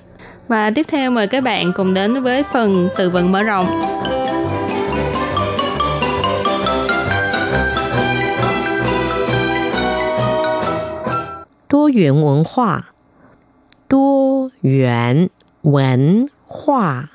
[0.49, 3.67] Và tiếp theo mời các bạn cùng đến với phần từ vựng mở rộng.
[11.69, 12.87] 多元文化，
[13.89, 15.29] 多元
[15.63, 17.11] 文化，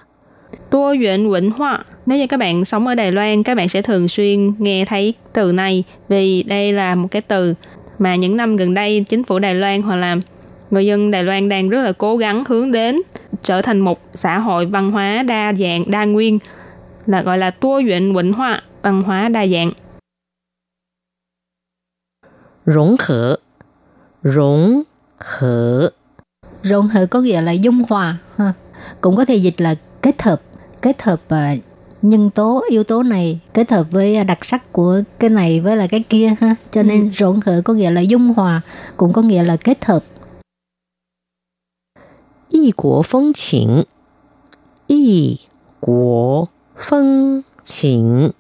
[0.69, 1.85] Đô duyện vĩnh hoa.
[2.08, 5.14] nếu như các bạn sống ở Đài Loan, các bạn sẽ thường xuyên nghe thấy
[5.32, 7.54] từ này vì đây là một cái từ
[7.98, 10.16] mà những năm gần đây chính phủ Đài Loan hoặc là
[10.70, 13.00] người dân Đài Loan đang rất là cố gắng hướng đến
[13.42, 16.38] trở thành một xã hội văn hóa đa dạng, đa nguyên,
[17.06, 19.72] là gọi là tua duyện vĩnh hoa, văn hóa đa dạng.
[22.64, 23.36] Rỗng hợp
[24.22, 24.82] Rỗng
[25.18, 25.90] hợp
[26.62, 28.52] Rỗng hợp có nghĩa là dung hòa, ha.
[29.00, 30.42] cũng có thể dịch là kết hợp,
[30.82, 31.67] kết hợp uh,
[32.02, 35.86] nhân tố yếu tố này kết hợp với đặc sắc của cái này với là
[35.86, 36.54] cái kia ha.
[36.70, 37.10] Cho nên ừ.
[37.12, 38.60] rỗng hợp có nghĩa là dung hòa
[38.96, 40.04] cũng có nghĩa là kết hợp.
[42.50, 43.82] Y quốc phong tình
[44.86, 45.36] y
[45.80, 47.40] quốc phong
[47.82, 48.30] tình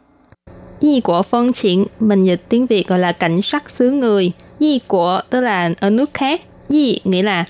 [0.80, 4.32] y quốc phong tình mình dịch tiếng Việt gọi là cảnh sắc xứ người.
[4.58, 6.40] Y quốc tức là ở nước khác.
[6.68, 7.44] Y nghĩa là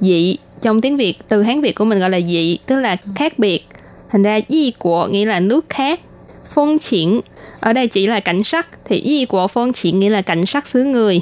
[0.00, 3.38] dị trong tiếng Việt từ Hán Việt của mình gọi là dị tức là khác
[3.38, 3.66] biệt
[4.14, 6.00] Thành ra y của nghĩa là nước khác.
[6.44, 7.20] Phong triển
[7.60, 10.68] ở đây chỉ là cảnh sắc thì y của phong triển nghĩa là cảnh sắc
[10.68, 11.20] xứ người.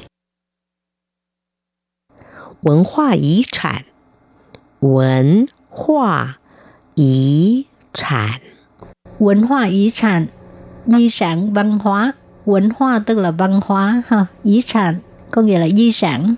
[2.62, 3.82] Văn hóa di sản
[4.80, 6.38] Văn hóa
[6.96, 8.40] di sản
[9.18, 10.26] Văn hóa di sản
[10.86, 12.12] Di sản văn hóa
[12.46, 14.94] Văn hóa tức là văn hóa ha Di sản
[15.30, 16.34] có nghĩa là di sản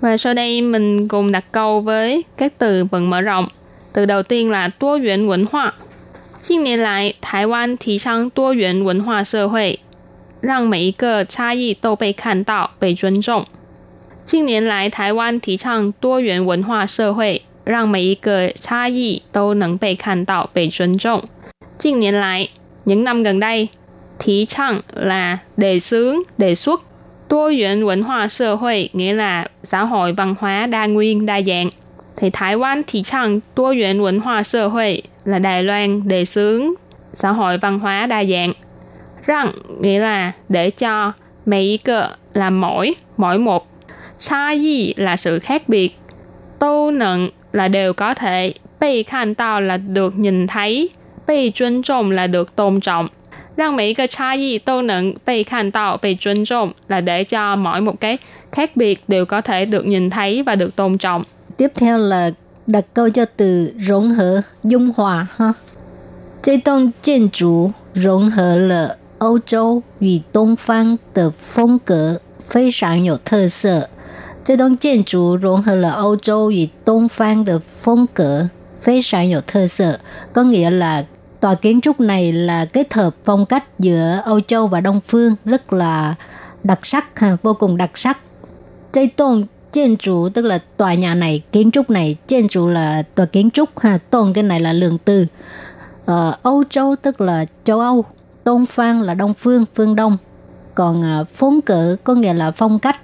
[0.00, 3.48] Và sau đây mình cùng đặt câu với các từ vựng mở rộng
[3.93, 5.73] Từ đầu tiên là 多元文化。
[6.39, 9.79] 近年来，台湾提倡多元文化社会，
[10.41, 13.45] 让每一个差异都被看到、被尊重。
[14.23, 21.23] 近年来，台湾提倡多元文化社会，让每一个差异都能被看到、被尊重。
[21.77, 22.47] 近年来，
[22.85, 23.69] những năm gần đây,
[24.19, 26.81] Thí chăng là đề xướng, đề xuất.
[27.29, 31.69] Đa元文化社会 nghĩa là xã hội văn hóa đa nguyên, đa dạng
[32.17, 36.73] thì Thái Quan thì chẳng đa元文化社会 là Đài Loan đề xướng
[37.13, 38.53] xã hội văn hóa đa dạng.
[39.25, 41.13] Rằng nghĩa là để cho
[41.45, 43.67] mấy cái là mỗi, mỗi một.
[44.19, 45.97] Cha y là sự khác biệt.
[46.59, 48.53] Tô nận là đều có thể.
[48.79, 50.89] Bị khan tao là được nhìn thấy.
[51.27, 53.07] Bị tôn trọng là được tôn trọng.
[53.57, 57.23] Rằng mấy cái cha y tô nận bị khan tao, bị tôn trọng là để
[57.23, 58.17] cho mỗi một cái
[58.51, 61.23] khác biệt đều có thể được nhìn thấy và được tôn trọng.
[61.57, 62.31] Tiếp theo là
[62.67, 65.53] đặt câu cho từ 融合 dung hòa ha.
[66.41, 73.89] 这栋建筑融合了欧洲与东方的风格，非常有特色。
[74.45, 79.99] 这栋建筑融合了欧洲与东方的风格，非常有特色。
[80.33, 81.05] Có nghĩa là
[81.39, 85.35] tòa kiến trúc này là kết hợp phong cách giữa Âu Châu và Đông phương
[85.45, 86.15] rất là
[86.63, 88.17] đặc sắc ha, vô cùng đặc sắc.
[88.91, 93.25] 这栋 Kiến trúc tức là tòa nhà này, kiến trúc này, kiến trúc là tòa
[93.25, 95.25] kiến trúc ha, tôn cái này là lượng từ.
[96.05, 98.05] Ờ, Âu Châu tức là châu Âu,
[98.43, 100.17] Tôn Phan là Đông Phương, phương Đông.
[100.75, 102.99] Còn uh, phong cỡ có nghĩa là phong cách.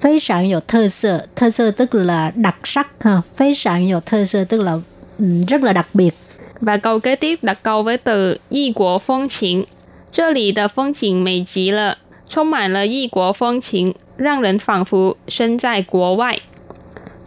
[0.00, 4.00] Phế sản có thơ sơ, thơ sơ tức là đặc sắc ha, phế sản có
[4.06, 4.78] thơ sơ tức là
[5.18, 6.14] um, rất là đặc biệt.
[6.60, 9.64] Và câu kế tiếp đặt câu với từ y quốc phong cảnh.
[10.12, 11.96] 这里的风景美极了，
[12.28, 16.38] 充满了异国风情， 让人仿佛身在国外。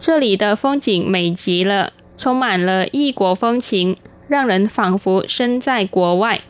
[0.00, 3.96] 这里的风景美极了，充满了异国风情，
[4.28, 6.40] 让人仿佛身在国外。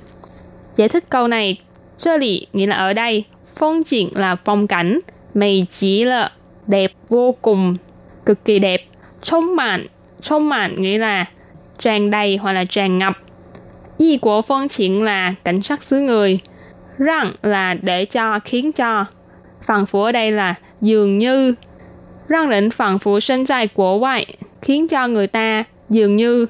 [0.76, 1.58] Giải thích câu này,
[1.96, 5.00] 这里 nghĩa là ở đây, phong cảnh là phong cảnh,
[5.34, 6.30] mỹ chỉ là
[6.66, 7.76] đẹp vô cùng,
[8.24, 8.82] cực kỳ đẹp.
[9.22, 9.86] 充mạn,
[10.22, 11.26] 充mạn nghĩa là
[11.78, 13.18] tràn đầy hoặc là tràn ngập.
[13.98, 16.38] Y của phong cảnh là cảnh sắc xứ người.
[16.98, 19.04] Răng là để cho, khiến cho.
[19.62, 21.54] Phản phú ở đây là dường như.
[22.28, 26.46] Răng định phản phú sinh tại của ngoại khiến cho người ta dường như,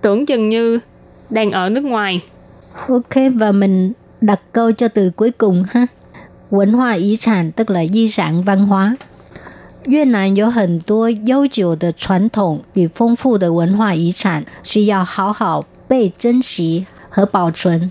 [0.00, 0.78] tưởng chừng như
[1.30, 2.20] đang ở nước ngoài.
[2.88, 5.86] Ok, và mình đặt câu cho từ cuối cùng ha.
[6.50, 8.96] Văn hóa di sản tức là di sản văn hóa.
[9.86, 17.90] 越南有很多悠久的传统与丰富的文化遗产，需要好好被珍惜和保存。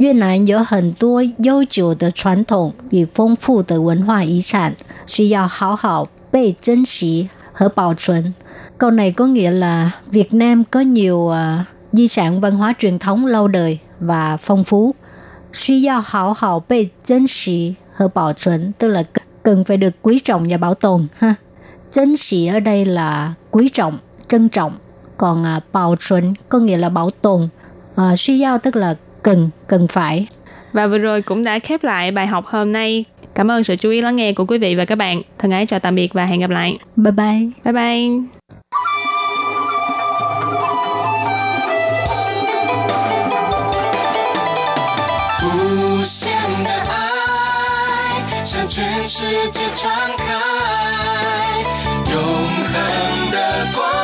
[0.00, 4.74] 越南有很多悠久的传统与丰富的文化遗产，
[5.06, 8.32] 需要好好被珍惜和保存.
[8.78, 12.98] Câu này có nghĩa là Việt Nam có nhiều uh, di sản văn hóa truyền
[12.98, 14.94] thống lâu đời và phong phú.
[15.52, 19.04] Suy giao hảo hảo bị珍惜和保存 tức là
[19.42, 21.34] cần phải được quý trọng và bảo tồn ha.
[21.92, 24.72] 珍惜ở đây là quý trọng, trân trọng.
[25.16, 27.48] Còn uh, bảo chuẩn có nghĩa là bảo tồn.
[28.00, 28.94] Uh, suy giao tức là
[29.25, 30.27] cần cần phải.
[30.73, 33.05] Và vừa rồi cũng đã khép lại bài học hôm nay.
[33.35, 35.21] Cảm ơn sự chú ý lắng nghe của quý vị và các bạn.
[35.37, 36.77] Thân ái chào tạm biệt và hẹn gặp lại.
[36.95, 37.49] Bye bye.
[37.63, 37.73] Bye
[53.73, 53.94] bye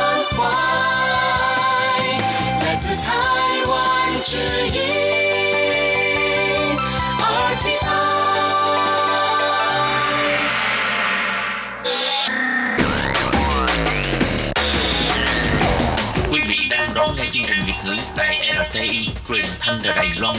[4.24, 4.72] 之音
[7.18, 7.78] RTI。
[16.30, 20.36] Quý vị đang đón nghe chương trình Việt ngữ tại RTI, truyền thanh từ Đài Loan.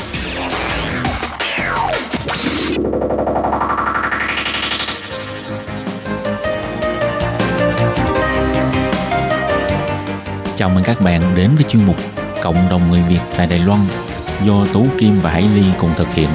[10.57, 13.79] Chào mừng các bạn đến với chuyên mục Cộng đồng người Việt tại Đài Loan
[14.45, 16.29] do Tú Kim và Hải Ly cùng thực hiện.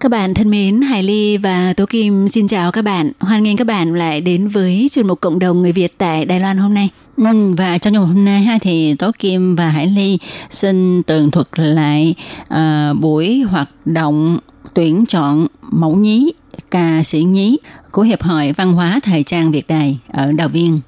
[0.00, 3.12] Các bạn thân mến, Hải Ly và Tố Kim xin chào các bạn.
[3.20, 6.40] Hoan nghênh các bạn lại đến với chuyên mục cộng đồng người Việt tại Đài
[6.40, 6.88] Loan hôm nay.
[7.16, 10.18] Ừ, và trong ngày hôm nay ha thì Tố Kim và Hải Ly
[10.50, 12.14] xin tường thuật lại
[12.54, 14.38] uh, buổi hoạt động
[14.74, 16.32] tuyển chọn mẫu nhí,
[16.70, 17.56] ca sĩ nhí
[17.92, 20.80] của Hiệp hội Văn hóa Thời trang Việt Đài ở Đào Viên.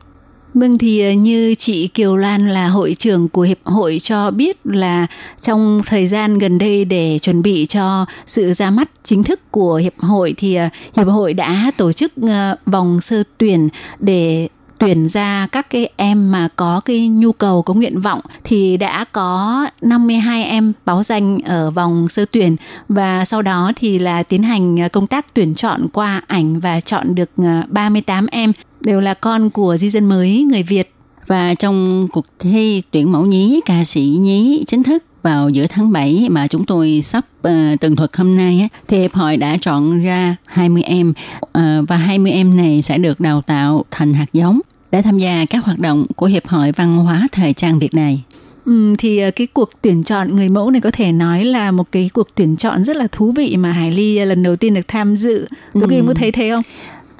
[0.54, 4.56] Vâng thì ờ, như chị Kiều Lan là hội trưởng của hiệp hội cho biết
[4.64, 5.06] là
[5.40, 9.76] trong thời gian gần đây để chuẩn bị cho sự ra mắt chính thức của
[9.76, 13.68] hiệp hội thì ờ, hiệp hội đã tổ chức ờ, vòng sơ tuyển
[13.98, 14.48] để
[14.82, 19.04] tuyển ra các cái em mà có cái nhu cầu có nguyện vọng thì đã
[19.12, 22.56] có 52 em báo danh ở vòng sơ tuyển.
[22.88, 26.80] Và sau đó thì là tiến hành à, công tác tuyển chọn qua ảnh và
[26.80, 30.92] chọn được à, 38 em đều là con của di dân mới người Việt.
[31.26, 35.92] Và trong cuộc thi tuyển mẫu nhí ca sĩ nhí chính thức vào giữa tháng
[35.92, 39.56] 7 mà chúng tôi sắp uh, tường thuật hôm nay á, thì hiệp hội đã
[39.60, 41.12] chọn ra 20 em.
[41.42, 44.60] Uh, và 20 em này sẽ được đào tạo thành hạt giống
[44.92, 48.22] để tham gia các hoạt động của hiệp hội văn hóa thời trang Việt này.
[48.64, 52.10] Ừ, thì cái cuộc tuyển chọn người mẫu này có thể nói là một cái
[52.12, 55.16] cuộc tuyển chọn rất là thú vị mà Hải Ly lần đầu tiên được tham
[55.16, 55.46] dự.
[55.72, 56.04] Tôi ừ.
[56.06, 56.62] có thấy thế không?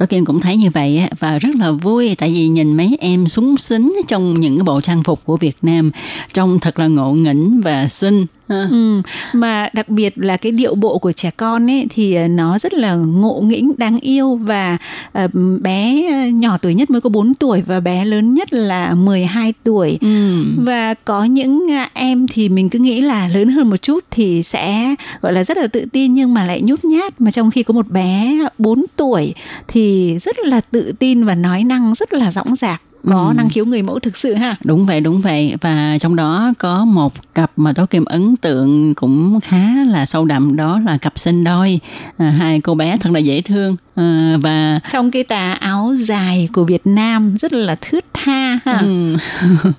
[0.02, 3.28] Tôi Kim cũng thấy như vậy và rất là vui tại vì nhìn mấy em
[3.28, 5.90] súng xính trong những cái bộ trang phục của Việt Nam
[6.34, 8.26] trông thật là ngộ nghĩnh và xinh.
[8.48, 12.58] Ừ, mà đặc biệt là cái điệu bộ của trẻ con ấy thì ờ, nó
[12.58, 14.78] rất là ngộ nghĩnh đáng yêu và
[15.24, 15.92] uh, bé
[16.32, 20.44] nhỏ tuổi nhất mới có 4 tuổi và bé lớn nhất là 12 tuổi ừ.
[20.58, 24.94] và có những em thì mình cứ nghĩ là lớn hơn một chút thì sẽ
[25.20, 27.74] gọi là rất là tự tin nhưng mà lại nhút nhát mà trong khi có
[27.74, 29.34] một bé 4 tuổi
[29.68, 33.34] thì rất là tự tin và nói năng rất là dõng dạc có ừ.
[33.36, 34.56] năng khiếu người mẫu thực sự ha.
[34.64, 35.54] Đúng vậy đúng vậy.
[35.60, 40.24] Và trong đó có một cặp mà tố kim ấn tượng cũng khá là sâu
[40.24, 41.80] đậm đó là cặp sinh đôi.
[42.18, 43.76] À, hai cô bé thật là dễ thương.
[43.94, 48.78] À, và trong cái tà áo dài của Việt Nam rất là thướt tha ha.
[48.80, 49.16] Ừ.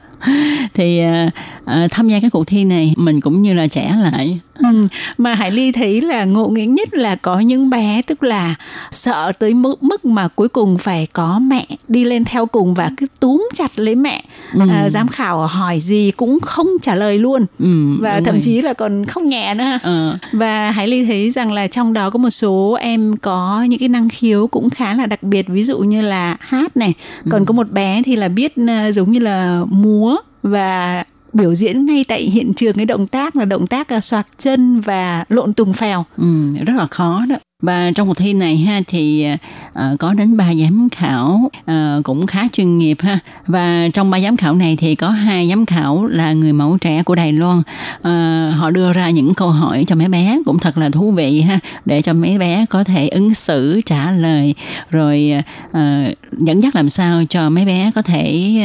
[0.74, 4.40] thì uh, uh, tham gia cái cuộc thi này mình cũng như là trẻ lại
[4.54, 4.88] ừ.
[5.18, 8.56] mà Hải Ly thấy là ngộ nghĩnh nhất là có những bé tức là
[8.92, 12.92] sợ tới mức mức mà cuối cùng phải có mẹ đi lên theo cùng và
[12.98, 14.62] cứ túm chặt lấy mẹ ừ.
[14.70, 18.42] à, giám khảo hỏi gì cũng không trả lời luôn ừ, và thậm rồi.
[18.44, 20.14] chí là còn không nhẹ nữa ừ.
[20.32, 23.90] và Hải Ly thấy rằng là trong đó có một số em có những cái
[23.90, 26.94] năng khiếu cũng khá là đặc biệt ví dụ như là hát này
[27.30, 27.46] còn ừ.
[27.46, 31.04] có một bé thì là biết uh, giống như là múa và
[31.34, 34.80] biểu diễn ngay tại hiện trường cái động tác là động tác là xoạc chân
[34.80, 36.06] và lộn tùng phèo.
[36.18, 39.28] Ừ, rất là khó đó và trong cuộc thi này ha thì
[39.68, 43.20] uh, có đến ba giám khảo uh, cũng khá chuyên nghiệp ha.
[43.48, 47.04] Và trong ba giám khảo này thì có hai giám khảo là người mẫu trẻ
[47.04, 47.60] của Đài Loan.
[47.60, 51.42] Uh, họ đưa ra những câu hỏi cho mấy bé cũng thật là thú vị
[51.42, 54.56] ha để cho mấy bé có thể ứng xử trả lời
[54.90, 55.34] rồi
[55.70, 55.78] uh,
[56.32, 58.56] dẫn dắt làm sao cho mấy bé có thể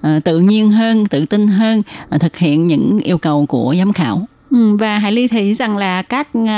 [0.00, 1.82] uh, tự nhiên hơn tự tin hơn
[2.14, 4.26] uh, thực hiện những yêu cầu của giám khảo.
[4.50, 6.48] Ừ, và Hải Ly thấy rằng là các uh,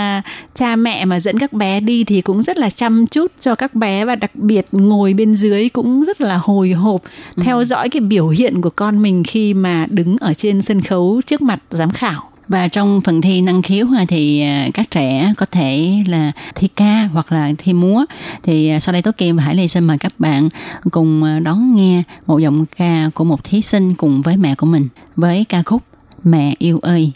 [0.55, 3.75] cha mẹ mà dẫn các bé đi thì cũng rất là chăm chút cho các
[3.75, 7.03] bé và đặc biệt ngồi bên dưới cũng rất là hồi hộp
[7.37, 7.43] ừ.
[7.45, 11.21] theo dõi cái biểu hiện của con mình khi mà đứng ở trên sân khấu
[11.27, 12.23] trước mặt giám khảo.
[12.49, 17.09] Và trong phần thi năng khiếu thì à, các trẻ có thể là thi ca
[17.13, 18.05] hoặc là thi múa.
[18.43, 20.49] Thì à, sau đây Tố Kim và Hải Ly xin mời các bạn
[20.91, 24.89] cùng đón nghe một giọng ca của một thí sinh cùng với mẹ của mình
[25.17, 25.83] với ca khúc
[26.25, 27.13] Mẹ yêu ơi.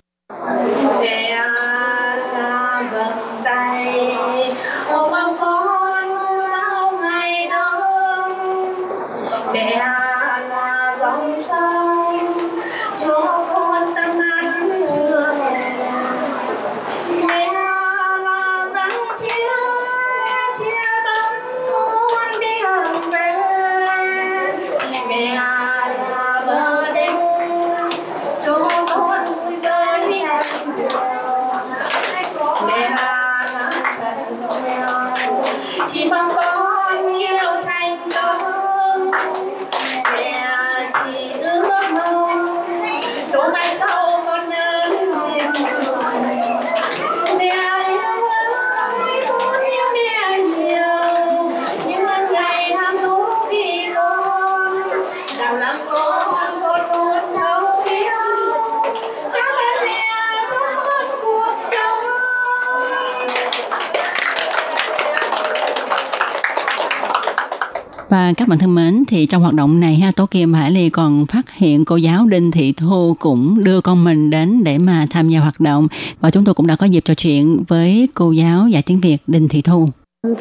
[68.15, 70.91] Và các bạn thân mến, thì trong hoạt động này ha, Tố Kim Hải Ly
[70.91, 75.07] còn phát hiện cô giáo Đinh Thị Thu cũng đưa con mình đến để mà
[75.11, 75.89] tham gia hoạt động.
[76.21, 79.17] Và chúng tôi cũng đã có dịp trò chuyện với cô giáo dạy tiếng Việt
[79.27, 79.89] Đinh Thị Thu.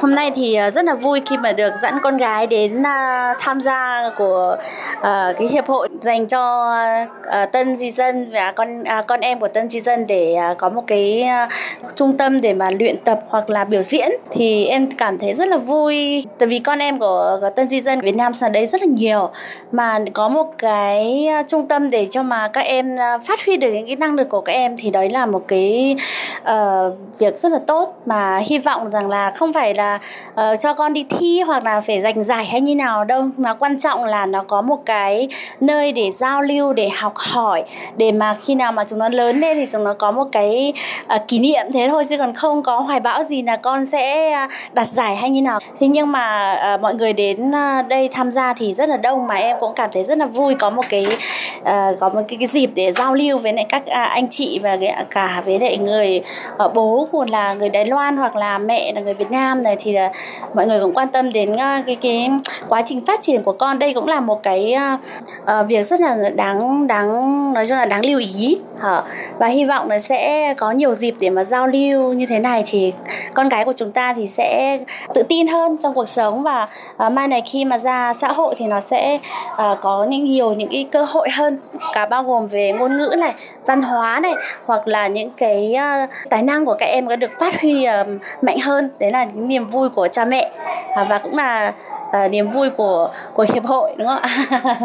[0.02, 3.34] Hôm nay thì ờ, rất là vui khi mà được dẫn con gái đến ờ,
[3.40, 4.58] tham gia của
[5.02, 6.74] ờ, cái hiệp hội dành cho
[7.52, 10.70] tân di dân và con à, con em của tân di dân để à, có
[10.70, 11.26] một cái
[11.96, 14.10] trung tâm để mà luyện tập hoặc là biểu diễn.
[14.32, 17.82] Thì em cảm thấy rất là vui tại vì con em của, của tân di
[17.82, 19.30] dân Việt Nam sang đấy rất là nhiều
[19.72, 23.88] mà có một cái trung tâm để cho mà các em phát huy được những
[23.88, 25.96] cái năng lực của các em thì đấy là một cái
[26.42, 28.02] uh, việc rất là tốt.
[28.06, 30.00] Mà hy vọng rằng là không phải là
[30.34, 33.24] uh, cho con đi thi hoặc là phải giành giải hay như nào đâu.
[33.38, 35.28] Mà quan trọng là nó có một cái
[35.62, 37.64] nơi để giao lưu để học hỏi
[37.98, 40.74] để mà khi nào mà chúng nó lớn lên thì chúng nó có một cái
[41.16, 42.04] uh, kỷ niệm thế thôi.
[42.10, 45.42] Chứ còn không có hoài bão gì là con sẽ uh, đạt giải hay như
[45.42, 45.60] nào.
[45.80, 49.28] Thế nhưng mà uh, mọi người đến uh, đây tham gia thì rất là đông
[49.28, 50.56] mà em cũng cảm thấy rất là vui.
[50.56, 51.06] Có một cái
[51.60, 54.60] uh, có một cái, cái dịp để giao lưu với lại các uh, anh chị
[54.64, 56.22] và cái, cả với lại người
[56.66, 59.76] uh, bố của là người Đài Loan hoặc là mẹ là người Việt Nam này
[59.80, 60.12] thì là
[60.54, 62.30] mọi người cũng quan tâm đến à, cái cái
[62.70, 64.76] quá trình phát triển của con đây cũng là một cái
[65.44, 69.04] uh, việc rất là đáng đáng nói chung là đáng lưu ý Hả?
[69.38, 72.64] và hy vọng là sẽ có nhiều dịp để mà giao lưu như thế này
[72.66, 72.94] thì
[73.34, 74.80] con gái của chúng ta thì sẽ
[75.14, 76.68] tự tin hơn trong cuộc sống và
[77.06, 79.20] uh, mai này khi mà ra xã hội thì nó sẽ
[79.54, 81.58] uh, có những nhiều những cái cơ hội hơn
[81.94, 83.34] cả bao gồm về ngôn ngữ này
[83.66, 84.34] văn hóa này
[84.66, 88.08] hoặc là những cái uh, tài năng của các em có được phát huy uh,
[88.42, 90.52] mạnh hơn đấy là những niềm vui của cha mẹ
[90.96, 91.74] à, và cũng là
[92.12, 94.80] à, niềm vui của của hiệp hội đúng không ạ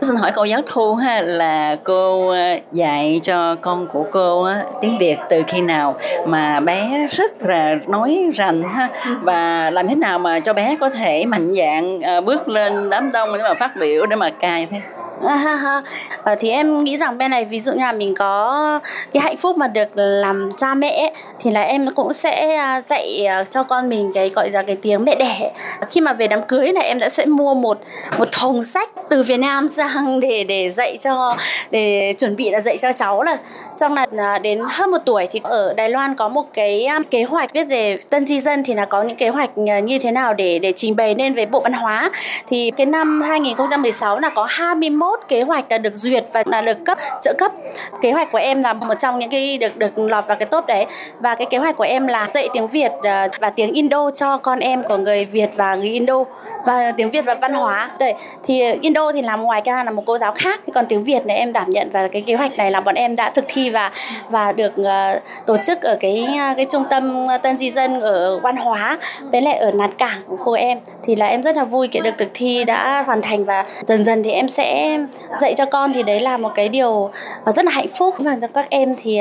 [0.00, 4.62] Xin hỏi cô giáo Thu ha là cô à, dạy cho con của cô á,
[4.80, 5.94] tiếng Việt từ khi nào
[6.26, 8.88] mà bé rất là nói rành ha
[9.22, 13.12] và làm thế nào mà cho bé có thể mạnh dạn à, bước lên đám
[13.12, 14.80] đông để mà phát biểu để mà cài thế?
[15.26, 18.80] À, thì em nghĩ rằng bên này ví dụ như là mình có
[19.12, 22.80] cái hạnh phúc mà được làm cha mẹ ấy, thì là em cũng sẽ à,
[22.80, 25.52] dạy à, cho con mình cái gọi là cái tiếng mẹ đẻ.
[25.90, 27.78] Khi mà về đám cưới này em đã sẽ mua một
[28.18, 31.36] một thùng sách từ Việt Nam sang để để dạy cho
[31.70, 33.38] để chuẩn bị là dạy cho cháu là
[33.74, 37.24] xong là à, đến hơn một tuổi thì ở Đài Loan có một cái kế
[37.24, 39.50] hoạch viết về tân di dân thì là có những kế hoạch
[39.84, 42.10] như thế nào để để trình bày lên về bộ văn hóa.
[42.48, 46.78] Thì cái năm 2016 là có 21 kế hoạch đã được duyệt và là được
[46.84, 47.52] cấp, trợ cấp.
[48.00, 50.66] Kế hoạch của em là một trong những cái được được lọt vào cái top
[50.66, 50.86] đấy.
[51.20, 54.36] Và cái kế hoạch của em là dạy tiếng Việt à, và tiếng Indo cho
[54.36, 56.24] con em của người Việt và người Indo.
[56.66, 57.90] Và tiếng Việt và văn hóa.
[58.00, 60.60] Đấy, thì Indo thì làm ngoài ra là một cô giáo khác.
[60.74, 63.16] Còn tiếng Việt này em đảm nhận và cái kế hoạch này là bọn em
[63.16, 63.90] đã thực thi và
[64.28, 68.38] và được à, tổ chức ở cái à, cái trung tâm tân di dân ở
[68.38, 68.98] văn hóa,
[69.32, 70.78] với lại ở nạt cảng của khu em.
[71.02, 74.04] Thì là em rất là vui khi được thực thi đã hoàn thành và dần
[74.04, 74.98] dần thì em sẽ
[75.40, 77.10] dạy cho con thì đấy là một cái điều
[77.44, 78.14] ờ, rất là hạnh phúc.
[78.18, 79.20] Và cho các em thì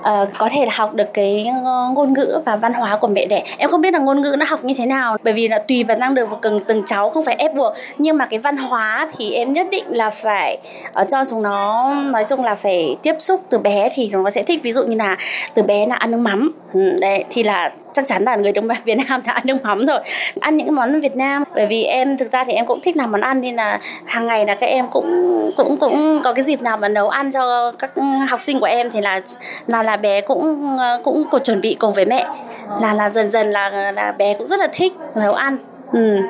[0.00, 3.26] uh, có thể là học được cái ờ, ngôn ngữ và văn hóa của mẹ
[3.26, 3.44] đẻ.
[3.58, 5.84] Em không biết là ngôn ngữ nó học như thế nào bởi vì là tùy
[5.84, 7.72] vào năng lực của từng từng cháu không phải ép buộc.
[7.98, 10.58] Nhưng mà cái văn hóa thì em nhất định là phải
[11.00, 14.30] uh, cho chúng nó nói chung là phải tiếp xúc từ bé thì chúng nó
[14.30, 14.62] sẽ thích.
[14.62, 15.16] Ví dụ như là
[15.54, 16.52] từ bé là ăn nước mắm.
[16.72, 19.56] Ừ, đấy thì là chắc chắn là người đồng bào Việt Nam đã ăn nước
[19.62, 19.98] mắm rồi.
[20.40, 23.12] Ăn những món Việt Nam, bởi vì em, thực ra thì em cũng thích làm
[23.12, 26.62] món ăn nên là hàng ngày là các em cũng cũng cũng có cái dịp
[26.62, 27.90] nào mà nấu ăn cho các
[28.28, 29.20] học sinh của em thì là
[29.66, 32.26] là là bé cũng cũng có chuẩn bị cùng với mẹ.
[32.80, 35.58] Là là dần dần là là bé cũng rất là thích nấu ăn.
[35.92, 36.20] Ừ,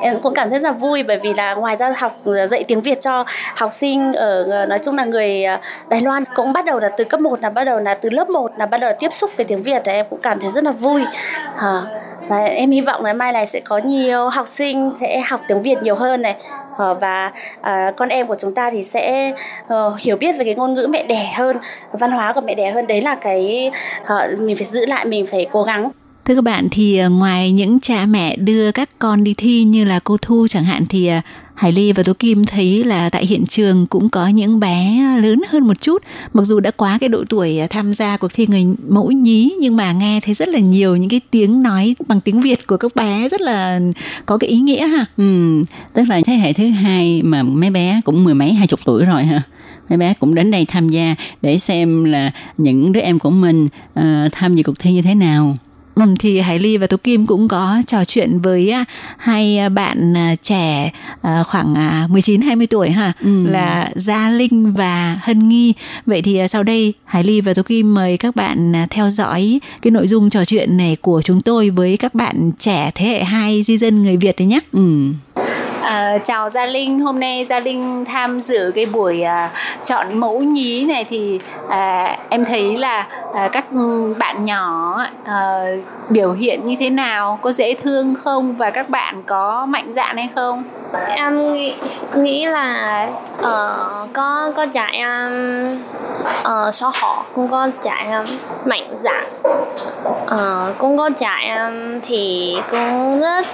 [0.00, 2.64] em cũng cảm thấy rất là vui bởi vì là ngoài ra học ờ, dạy
[2.64, 3.24] tiếng Việt cho
[3.56, 5.58] học sinh ở ờ, nói chung là người ờ,
[5.88, 8.30] Đài Loan cũng bắt đầu là từ cấp 1 là bắt đầu là từ lớp
[8.30, 10.64] 1 là bắt đầu tiếp xúc với tiếng Việt thì em cũng cảm thấy rất
[10.64, 11.04] là vui.
[11.56, 11.82] À,
[12.28, 15.62] và em hy vọng là mai này sẽ có nhiều học sinh sẽ học tiếng
[15.62, 16.36] Việt nhiều hơn này.
[17.00, 19.32] Và à, con em của chúng ta thì sẽ
[19.74, 21.56] uh, hiểu biết về cái ngôn ngữ mẹ đẻ hơn
[21.92, 22.86] văn hóa của mẹ đẻ hơn.
[22.86, 23.70] Đấy là cái
[24.02, 25.90] uh, mình phải giữ lại mình phải cố gắng.
[26.30, 29.84] Thưa các bạn thì ờ, ngoài những cha mẹ đưa các con đi thi như
[29.84, 31.20] là cô Thu chẳng hạn thì ờ,
[31.54, 35.42] Hải Ly và Tố Kim thấy là tại hiện trường cũng có những bé lớn
[35.48, 36.02] hơn một chút.
[36.34, 39.52] Mặc dù đã quá cái độ tuổi ờ, tham gia cuộc thi người mẫu nhí
[39.60, 42.76] nhưng mà nghe thấy rất là nhiều những cái tiếng nói bằng tiếng Việt của
[42.76, 43.80] các bé rất là
[44.26, 45.06] có cái ý nghĩa ha.
[45.16, 45.62] Ừ,
[45.94, 49.04] tức là thế hệ thứ hai mà mấy bé cũng mười mấy hai chục tuổi
[49.04, 49.42] rồi ha.
[49.88, 53.64] Mấy bé cũng đến đây tham gia để xem là những đứa em của mình
[54.00, 55.56] uh, tham dự cuộc thi như thế nào
[56.18, 58.84] thì Hải Ly và Tố Kim cũng có trò chuyện với à,
[59.18, 60.90] hai à, bạn à, trẻ
[61.22, 63.46] khoảng à, 19-20 tuổi ha Ừ.
[63.46, 65.74] là Gia Linh và Hân Nghi.
[66.06, 69.90] Vậy thì sau đây Hải Ly và Tố Kim mời các bạn theo dõi cái
[69.90, 73.62] nội dung trò chuyện này của chúng tôi với các bạn trẻ thế hệ 2
[73.62, 74.60] di dân người Việt đấy nhé.
[74.72, 75.12] Ừ.
[75.82, 79.50] À, chào Gia Linh, hôm nay Gia Linh tham dự cái buổi à,
[79.84, 83.64] chọn mẫu nhí này thì à, em thấy là à, các
[84.18, 85.64] bạn nhỏ à,
[86.08, 88.56] biểu hiện như thế nào, có dễ thương không?
[88.56, 90.64] Và các bạn có mạnh dạn hay không?
[91.08, 91.74] em nghĩ,
[92.14, 93.08] nghĩ là
[93.38, 95.82] uh, có có dạy um,
[96.40, 98.26] uh, số họ cũng có dạy um,
[98.64, 99.24] mạnh dạn.
[100.24, 103.46] Uh, cũng có dạy um, thì cũng rất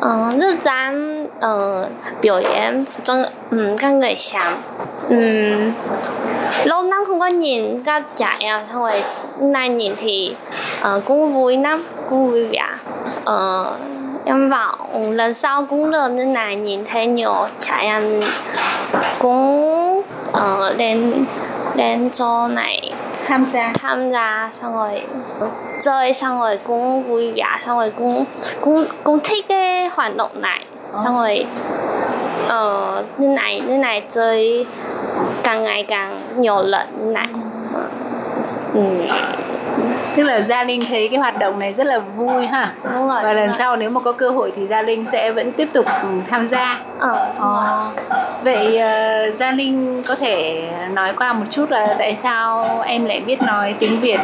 [0.00, 1.86] ờ, rất dám ờ,
[2.22, 4.52] biểu diễn trong um, ừ, các người xem.
[5.08, 5.72] Um,
[6.64, 9.02] lâu năm không có nhìn các dạy à, xong rồi
[9.40, 10.34] nay nhìn thì
[10.80, 12.66] ờ, cũng vui lắm cũng vui vẻ.
[13.24, 13.72] Ờ,
[14.24, 18.20] em vọng lần sau cũng được như này nhìn thấy nhiều trẻ em
[19.18, 21.24] cũng ờ, lên
[21.74, 22.92] lên chỗ này
[23.30, 23.72] tham gia?
[23.74, 25.02] Tham gia xong rồi
[25.80, 28.24] chơi xong rồi cũng vui vẻ xong rồi cũng
[28.60, 30.64] cũng cũng thích cái hoạt động này.
[31.04, 31.46] Xong rồi
[32.48, 34.66] ờ, như này như này chơi
[35.42, 37.28] càng ngày càng nhiều lần như này.
[38.74, 38.80] Ừ.
[40.16, 42.72] Tức là Gia Linh thấy cái hoạt động này rất là vui ha.
[42.84, 43.54] Đúng rồi, Và lần rồi.
[43.58, 45.86] sau nếu mà có cơ hội thì Gia Linh sẽ vẫn tiếp tục
[46.28, 46.80] tham gia.
[46.98, 47.28] Ờ.
[47.38, 47.86] Ờ.
[48.44, 53.20] Vậy ờ, Gia Linh có thể nói qua một chút là tại sao em lại
[53.20, 54.20] biết nói tiếng Việt?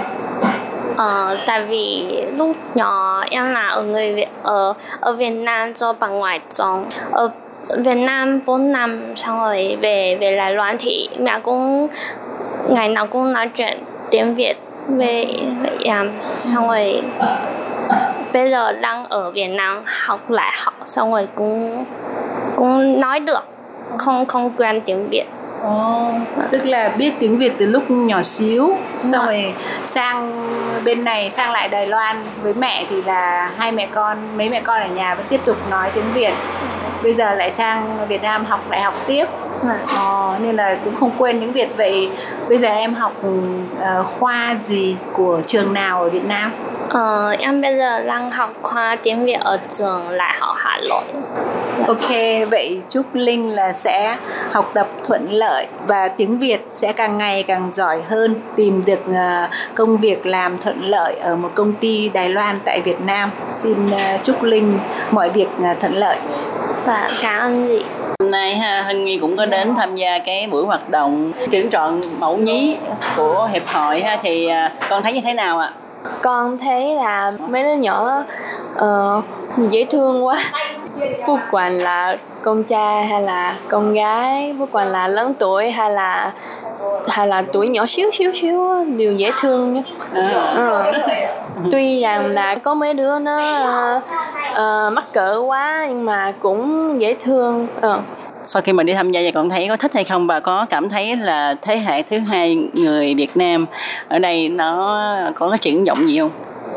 [0.97, 2.07] Ờ, tại vì
[2.37, 6.85] lúc nhỏ em là ở người Việt ở ở Việt Nam cho bằng ngoại trong
[7.13, 7.31] ở
[7.77, 11.89] Việt Nam 4 năm xong rồi về về Đài Loan thì mẹ cũng
[12.69, 13.79] ngày nào cũng nói chuyện
[14.11, 14.55] tiếng Việt
[14.89, 17.03] với với em xong rồi
[18.33, 21.85] bây giờ đang ở Việt Nam học lại học xong rồi cũng
[22.57, 23.49] cũng nói được
[23.99, 25.25] không không quen tiếng Việt.
[25.63, 26.11] Ồ,
[26.51, 28.77] tức là biết tiếng Việt từ lúc nhỏ xíu
[29.13, 29.55] xong rồi
[29.87, 30.47] sang
[30.85, 34.61] bên này sang lại Đài Loan với mẹ thì là hai mẹ con mấy mẹ
[34.61, 36.33] con ở nhà vẫn tiếp tục nói tiếng Việt
[37.03, 39.25] bây giờ lại sang Việt Nam học đại học tiếp.
[39.97, 42.11] Ờ, nên là cũng không quên tiếng Việt vậy
[42.49, 43.13] bây giờ em học
[43.81, 46.53] ờ, khoa gì của trường nào ở Việt Nam?
[46.91, 51.03] Ờ, em bây giờ đang học khoa tiếng Việt ở trường Đại học Hà Nội.
[51.87, 52.09] Ok,
[52.51, 54.17] vậy chúc Linh là sẽ
[54.53, 59.01] học tập thuận lợi và tiếng Việt sẽ càng ngày càng giỏi hơn, tìm được
[59.15, 63.31] ờ, công việc làm thuận lợi ở một công ty Đài Loan tại Việt Nam.
[63.55, 64.79] Xin ờ, chúc Linh
[65.11, 65.49] mọi việc
[65.81, 66.19] thuận lợi.
[66.87, 67.85] Và cảm ơn chị.
[68.21, 71.71] Hôm nay ha, Hân Nghi cũng có đến tham gia cái buổi hoạt động tuyển
[71.71, 72.77] chọn mẫu nhí
[73.17, 75.73] của hiệp hội ha thì à, con thấy như thế nào ạ?
[76.23, 78.25] con thấy là mấy đứa nhỏ
[78.75, 79.23] ờ,
[79.57, 80.45] dễ thương quá
[81.27, 85.91] bất quản là con trai hay là con gái bất quản là lớn tuổi hay
[85.91, 86.33] là
[87.09, 89.83] hay là tuổi nhỏ xíu xíu xíu đều dễ thương nhá.
[90.55, 90.93] Ờ.
[91.71, 94.01] tuy rằng là có mấy đứa nó ờ,
[94.55, 98.01] ờ, mắc cỡ quá nhưng mà cũng dễ thương ờ.
[98.45, 100.67] Sau khi mà đi tham gia thì con thấy có thích hay không và có
[100.71, 103.67] cảm thấy là thế hệ thứ hai người Việt Nam
[104.09, 104.99] ở đây nó
[105.35, 106.31] có cái triển vọng gì không?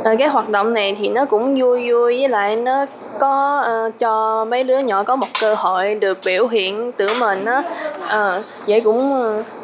[0.03, 2.85] Ờ, cái hoạt động này thì nó cũng vui vui với lại nó
[3.19, 7.45] có ờ, cho mấy đứa nhỏ có một cơ hội được biểu hiện tự mình
[7.45, 7.63] á
[8.07, 9.13] Ờ, vậy cũng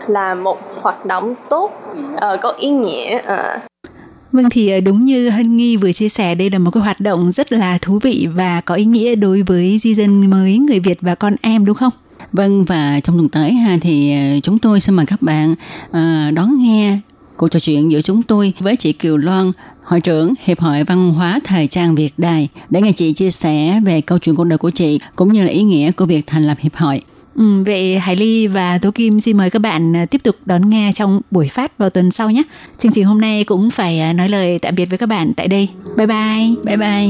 [0.07, 1.71] là một hoạt động tốt
[2.17, 3.59] ờ, có ý nghĩa ờ.
[4.31, 7.31] Vâng thì đúng như Hân Nghi vừa chia sẻ đây là một cái hoạt động
[7.31, 10.97] rất là thú vị và có ý nghĩa đối với di dân mới người Việt
[11.01, 11.93] và con em đúng không?
[12.33, 15.55] Vâng và trong tuần tới ha thì chúng tôi xin mời các bạn
[16.35, 16.99] đón nghe
[17.37, 19.51] cuộc trò chuyện giữa chúng tôi với chị Kiều Loan,
[19.85, 23.79] hội trưởng Hiệp hội Văn hóa Thời trang Việt Đài để nghe chị chia sẻ
[23.85, 26.47] về câu chuyện cuộc đời của chị cũng như là ý nghĩa của việc thành
[26.47, 27.01] lập hiệp hội.
[27.35, 30.69] Ừ, vậy Hải Ly và Tố Kim xin mời các bạn à, tiếp tục đón
[30.69, 32.43] nghe trong buổi phát vào tuần sau nhé.
[32.77, 35.47] Chương trình hôm nay cũng phải à, nói lời tạm biệt với các bạn tại
[35.47, 35.69] đây.
[35.97, 36.49] Bye bye.
[36.63, 37.09] Bye bye.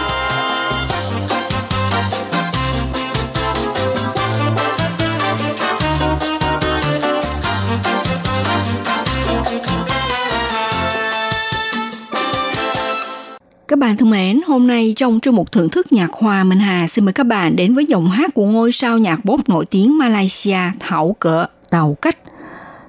[13.71, 16.87] Các bạn thân mến, hôm nay trong chương mục thưởng thức nhạc hoa Minh Hà
[16.87, 19.97] xin mời các bạn đến với giọng hát của ngôi sao nhạc pop nổi tiếng
[19.97, 22.17] Malaysia Thảo Cỡ Tàu Cách.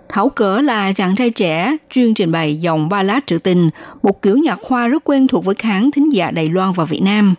[0.09, 3.70] Thảo Cỡ là chàng trai trẻ chuyên trình bày dòng ballad trữ tình,
[4.03, 7.03] một kiểu nhạc hoa rất quen thuộc với khán thính giả Đài Loan và Việt
[7.03, 7.35] Nam.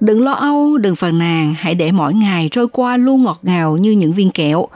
[0.00, 3.76] Đừng lo âu, đừng phàn nàn, hãy để mỗi ngày trôi qua luôn ngọt ngào
[3.76, 4.66] như những viên kẹo.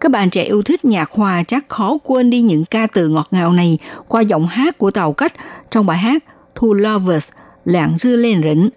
[0.00, 3.28] Các bạn trẻ yêu thích nhạc hoa chắc khó quên đi những ca từ ngọt
[3.30, 3.78] ngào này
[4.08, 5.32] qua giọng hát của Tàu Cách
[5.70, 6.24] trong bài hát
[6.60, 7.28] Two Lovers,
[7.64, 8.68] Lạng Dư Lên Rỉnh.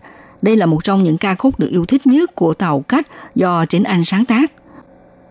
[0.42, 3.66] Đây là một trong những ca khúc được yêu thích nhất của Tàu Cách do
[3.66, 4.52] chính anh sáng tác.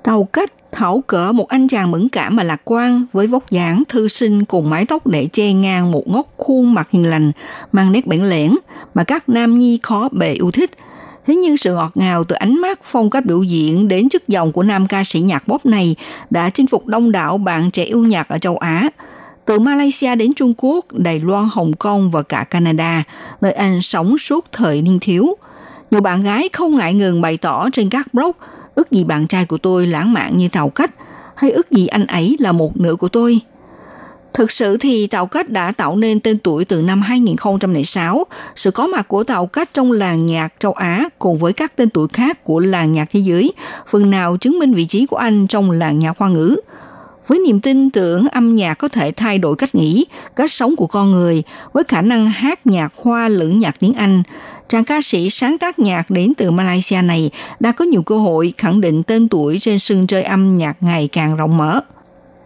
[0.02, 3.82] Tàu Cách thảo cỡ một anh chàng mẫn cảm mà lạc quan với vóc dáng
[3.88, 7.32] thư sinh cùng mái tóc để che ngang một ngóc khuôn mặt hiền lành
[7.72, 8.54] mang nét bản lẻn
[8.94, 10.70] mà các nam nhi khó bề yêu thích.
[11.26, 14.52] Thế nhưng sự ngọt ngào từ ánh mắt phong cách biểu diễn đến chất giọng
[14.52, 15.96] của nam ca sĩ nhạc pop này
[16.30, 18.88] đã chinh phục đông đảo bạn trẻ yêu nhạc ở châu Á.
[19.44, 23.04] Từ Malaysia đến Trung Quốc, Đài Loan, Hồng Kông và cả Canada,
[23.40, 25.36] nơi anh sống suốt thời niên thiếu.
[25.90, 28.32] Nhiều bạn gái không ngại ngừng bày tỏ trên các blog
[28.74, 30.90] ước gì bạn trai của tôi lãng mạn như Tàu Cách,
[31.36, 33.40] hay ước gì anh ấy là một nửa của tôi.
[34.34, 38.26] Thực sự thì Tàu Cách đã tạo nên tên tuổi từ năm 2006.
[38.56, 41.90] Sự có mặt của Tàu Cách trong làng nhạc châu Á cùng với các tên
[41.90, 43.52] tuổi khác của làng nhạc thế giới,
[43.88, 46.56] phần nào chứng minh vị trí của anh trong làng nhạc hoa ngữ.
[47.26, 50.06] Với niềm tin tưởng âm nhạc có thể thay đổi cách nghĩ,
[50.36, 51.42] cách sống của con người,
[51.72, 54.22] với khả năng hát nhạc hoa lẫn nhạc tiếng Anh,
[54.68, 58.54] chàng ca sĩ sáng tác nhạc đến từ Malaysia này đã có nhiều cơ hội
[58.58, 61.80] khẳng định tên tuổi trên sân chơi âm nhạc ngày càng rộng mở.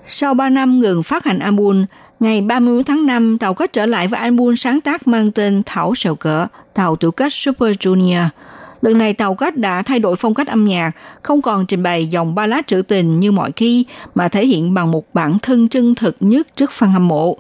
[0.07, 1.85] Sau 3 năm ngừng phát hành album,
[2.21, 5.95] ngày 30 tháng 5, Tàu Cách trở lại với album sáng tác mang tên Thảo
[5.95, 8.27] sầu Cỡ, Tàu Tiểu Cách Super Junior.
[8.87, 10.91] Lần này Tàu Cách đã thay đổi phong cách âm nhạc,
[11.23, 14.91] không còn trình bày dòng ballad trữ tình như mọi khi, mà thể hiện bằng
[14.91, 17.37] một bản thân chân thực nhất trước fan hâm mộ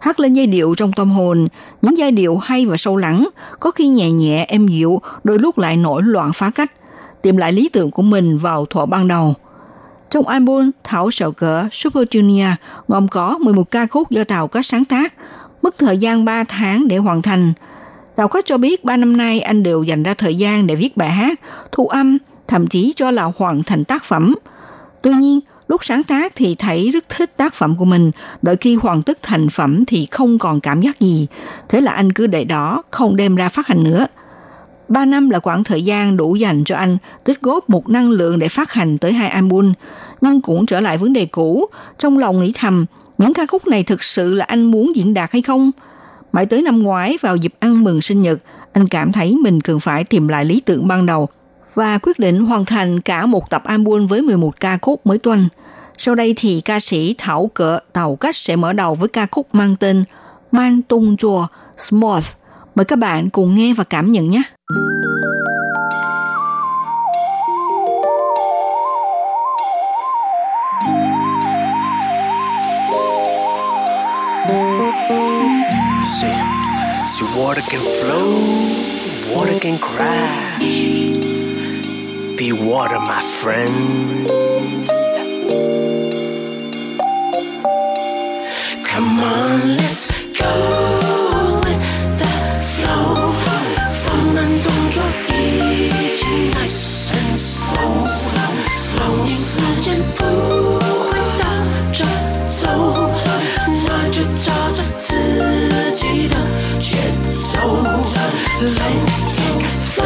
[0.00, 1.48] hát lên giai điệu trong tâm hồn,
[1.82, 3.28] những giai điệu hay và sâu lắng,
[3.60, 6.72] có khi nhẹ nhẹ êm dịu, đôi lúc lại nổi loạn phá cách,
[7.22, 9.34] tìm lại lý tưởng của mình vào thuở ban đầu.
[10.10, 12.52] Trong album Thảo Sợ Cỡ Super Junior
[12.88, 15.14] gồm có 11 ca khúc do Tàu Cách sáng tác,
[15.62, 17.52] mất thời gian 3 tháng để hoàn thành.
[18.18, 20.96] Tào có cho biết 3 năm nay anh đều dành ra thời gian để viết
[20.96, 21.40] bài hát,
[21.72, 24.34] thu âm, thậm chí cho là hoàn thành tác phẩm.
[25.02, 28.10] Tuy nhiên, Lúc sáng tác thì thấy rất thích tác phẩm của mình,
[28.42, 31.26] đợi khi hoàn tất thành phẩm thì không còn cảm giác gì.
[31.68, 34.06] Thế là anh cứ để đó, không đem ra phát hành nữa.
[34.88, 38.38] Ba năm là quãng thời gian đủ dành cho anh tích góp một năng lượng
[38.38, 39.72] để phát hành tới hai album.
[40.20, 41.66] Nhưng cũng trở lại vấn đề cũ,
[41.98, 42.86] trong lòng nghĩ thầm,
[43.18, 45.70] những ca khúc này thực sự là anh muốn diễn đạt hay không?
[46.32, 48.38] Mãi tới năm ngoái vào dịp ăn mừng sinh nhật,
[48.72, 51.28] anh cảm thấy mình cần phải tìm lại lý tưởng ban đầu
[51.74, 55.48] và quyết định hoàn thành cả một tập album với 11 ca khúc mới tuần.
[55.98, 59.54] Sau đây thì ca sĩ Thảo Cỡ Tàu Cách sẽ mở đầu với ca khúc
[59.54, 60.04] mang tên
[60.52, 62.24] Man Tung Chùa Smooth.
[62.74, 64.42] Mời các bạn cùng nghe và cảm nhận nhé.
[77.38, 80.60] Water can flow, water can crash.
[82.36, 84.26] Be water, my friend.
[88.84, 90.97] Come on, let's go
[108.68, 109.00] let it
[109.96, 110.04] go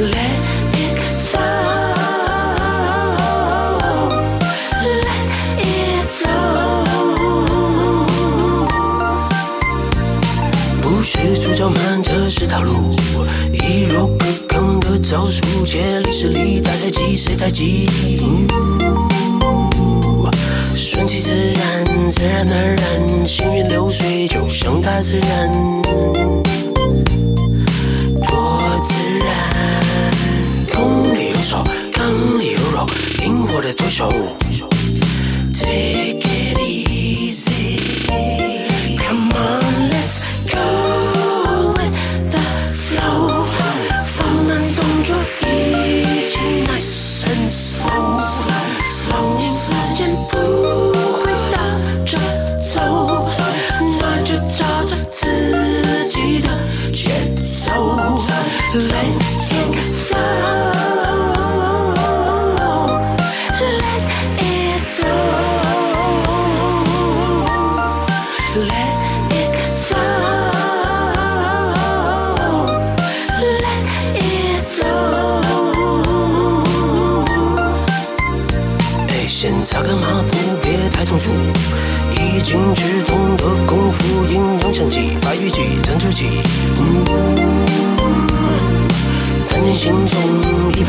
[0.00, 0.40] let
[5.58, 5.76] it
[6.22, 6.34] go
[10.80, 12.94] 不是出招满车是套路。
[13.52, 16.28] 一洛不刚的招数千里势
[16.60, 17.88] 太急谁太急
[20.94, 25.98] 顺其自然，自然而然，行云流水，就像大自然，多
[28.86, 29.26] 自然。
[30.72, 32.86] 空里有手，刚里有肉，
[33.18, 34.08] 灵活的对手。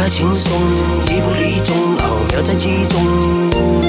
[0.09, 0.61] 轻松
[1.07, 3.84] 一步一中奥妙在其中。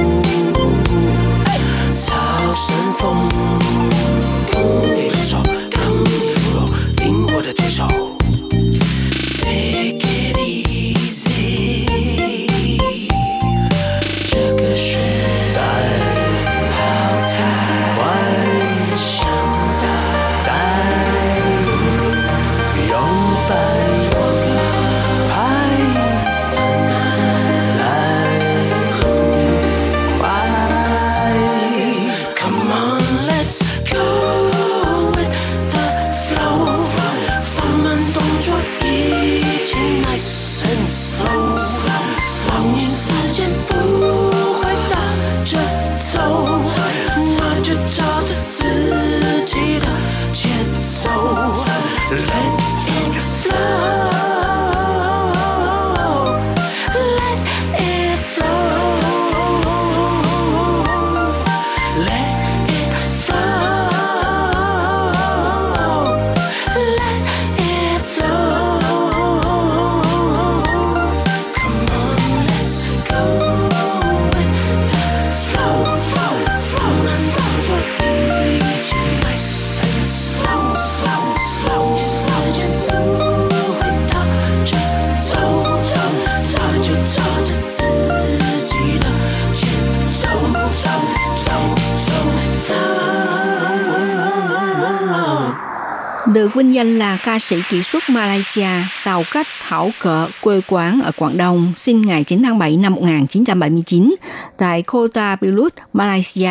[96.56, 98.68] Vinh danh là ca sĩ kỹ xuất Malaysia,
[99.04, 102.94] Tàu Cách Thảo Cỡ, quê quán ở Quảng Đông, sinh ngày 9 tháng 7 năm
[102.94, 104.14] 1979
[104.58, 106.50] tại Kota Pilut, Malaysia.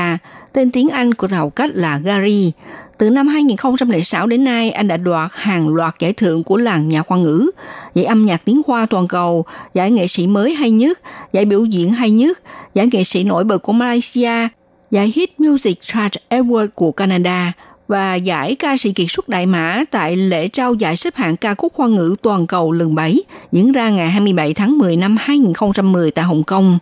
[0.53, 2.51] Tên tiếng Anh của Tàu Cách là Gary.
[2.97, 7.07] Từ năm 2006 đến nay, anh đã đoạt hàng loạt giải thưởng của làng nhạc
[7.07, 7.51] khoa ngữ,
[7.93, 10.99] giải âm nhạc tiếng Hoa toàn cầu, giải nghệ sĩ mới hay nhất,
[11.33, 12.39] giải biểu diễn hay nhất,
[12.73, 14.47] giải nghệ sĩ nổi bật của Malaysia,
[14.91, 17.53] giải Hit Music Chart Award của Canada
[17.87, 21.55] và giải ca sĩ kiệt xuất Đại Mã tại lễ trao giải xếp hạng ca
[21.55, 23.19] khúc hoa ngữ toàn cầu lần 7
[23.51, 26.79] diễn ra ngày 27 tháng 10 năm 2010 tại Hồng Kông.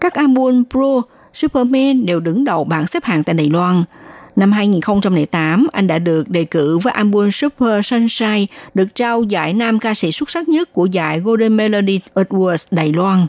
[0.00, 3.84] Các album Pro, Superman đều đứng đầu bảng xếp hạng tại Đài Loan.
[4.36, 9.78] Năm 2008, anh đã được đề cử với album Super Sunshine được trao giải nam
[9.78, 13.26] ca sĩ xuất sắc nhất của giải Golden Melody Awards Đài Loan.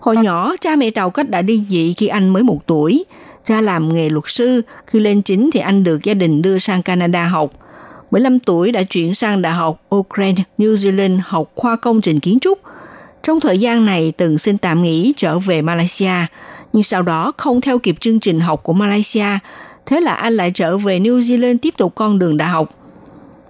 [0.00, 3.04] Hồi nhỏ, cha mẹ Tàu Cách đã đi dị khi anh mới một tuổi.
[3.46, 6.82] Cha làm nghề luật sư, khi lên chính thì anh được gia đình đưa sang
[6.82, 7.52] Canada học.
[8.10, 12.38] 15 tuổi đã chuyển sang Đại học Auckland, New Zealand học khoa công trình kiến
[12.40, 12.58] trúc.
[13.22, 16.26] Trong thời gian này từng xin tạm nghỉ trở về Malaysia,
[16.72, 19.38] nhưng sau đó không theo kịp chương trình học của Malaysia.
[19.86, 22.74] Thế là anh lại trở về New Zealand tiếp tục con đường đại học.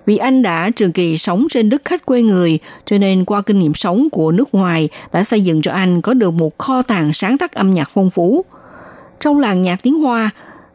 [0.06, 3.58] Vì anh đã trường kỳ sống trên đất khách quê người, cho nên qua kinh
[3.58, 7.12] nghiệm sống của nước ngoài đã xây dựng cho anh có được một kho tàng
[7.12, 8.44] sáng tác âm nhạc phong phú.
[9.20, 10.30] Trong làng nhạc tiếng Hoa,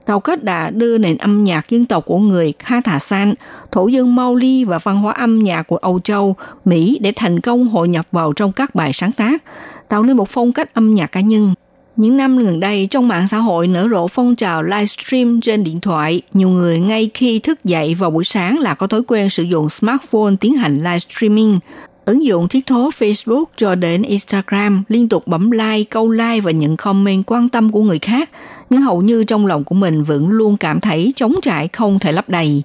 [0.05, 3.33] Tàu kết đã đưa nền âm nhạc dân tộc của người Kha Thà San,
[3.71, 6.35] thổ dân Maoli và văn hóa âm nhạc của Âu Châu,
[6.65, 9.43] Mỹ để thành công hội nhập vào trong các bài sáng tác,
[9.89, 11.53] tạo nên một phong cách âm nhạc cá nhân.
[11.95, 15.79] Những năm gần đây, trong mạng xã hội nở rộ phong trào livestream trên điện
[15.81, 16.21] thoại.
[16.33, 19.69] Nhiều người ngay khi thức dậy vào buổi sáng là có thói quen sử dụng
[19.69, 21.59] smartphone tiến hành livestreaming.
[22.05, 26.51] Ứng dụng thiết thố Facebook cho đến Instagram liên tục bấm like, câu like và
[26.51, 28.29] những comment quan tâm của người khác.
[28.69, 32.11] Nhưng hầu như trong lòng của mình vẫn luôn cảm thấy trống trải không thể
[32.11, 32.63] lấp đầy.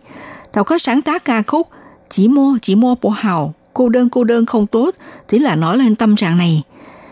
[0.52, 1.68] Tao có sáng tác ca khúc
[2.10, 4.94] Chỉ mua, chỉ mua bộ hào, cô đơn cô đơn không tốt,
[5.28, 6.62] chỉ là nói lên tâm trạng này.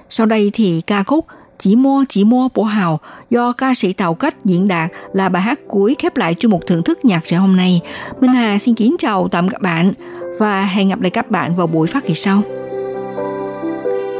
[0.08, 1.26] Sau đây thì ca khúc
[1.64, 3.00] chỉ mua chỉ mua bộ hào
[3.30, 6.60] do ca sĩ Tàu Cách diễn đạt là bài hát cuối khép lại chuyên mục
[6.66, 7.80] thưởng thức nhạc trẻ hôm nay.
[8.20, 9.92] Minh Hà xin kính chào tạm các bạn
[10.38, 12.42] và hẹn gặp lại các bạn vào buổi phát kỳ sau.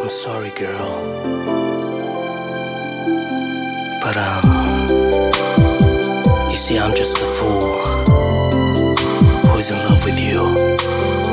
[0.02, 0.88] I'm sorry, girl.
[4.04, 4.50] But, um,
[6.48, 7.60] you see, I'm just a fool
[9.42, 11.23] who's in love with you.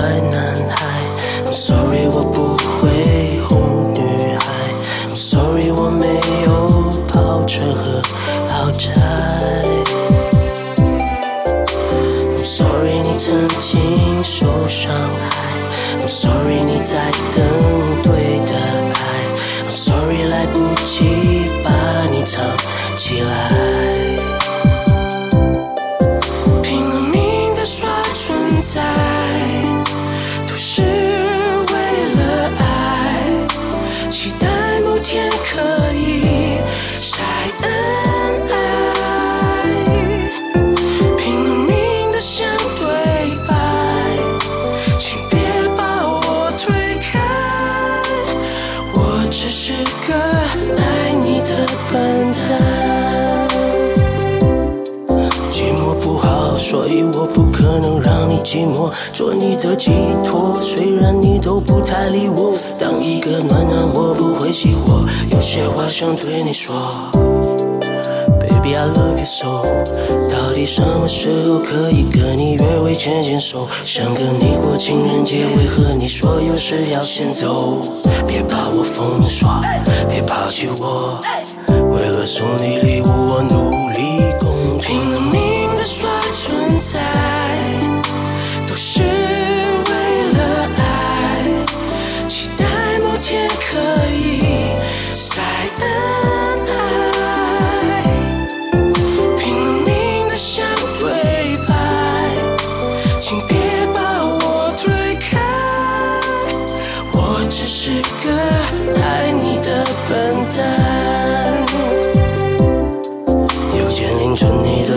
[0.00, 0.76] 坏男孩。
[1.44, 4.44] I'm sorry，我不会哄女孩。
[5.08, 6.06] I'm sorry，我没
[6.44, 6.48] 有
[7.06, 8.02] 跑车和
[8.48, 8.92] 豪宅。
[12.36, 15.26] I'm sorry，你曾经受伤害。
[16.00, 17.42] I'm sorry，你在等
[18.02, 18.98] 对的爱。
[19.64, 21.70] I'm sorry，来不及把
[22.10, 22.44] 你藏
[22.96, 23.59] 起来。
[58.51, 59.91] 寂寞，做你的寄
[60.25, 60.59] 托。
[60.61, 65.05] 虽然你都不太理我，当一个暖男我不会熄火。
[65.31, 66.75] 有些话想对你说
[68.41, 69.63] ，Baby I love you so。
[70.29, 73.65] 到底什么时候可以跟你约会牵牵手？
[73.85, 77.79] 想跟你过情人节，为何你说有事要先走？
[78.27, 79.47] 别把我封锁，
[80.09, 81.21] 别抛弃我。
[81.93, 85.39] 为了送你礼物，我努力工作，拼了命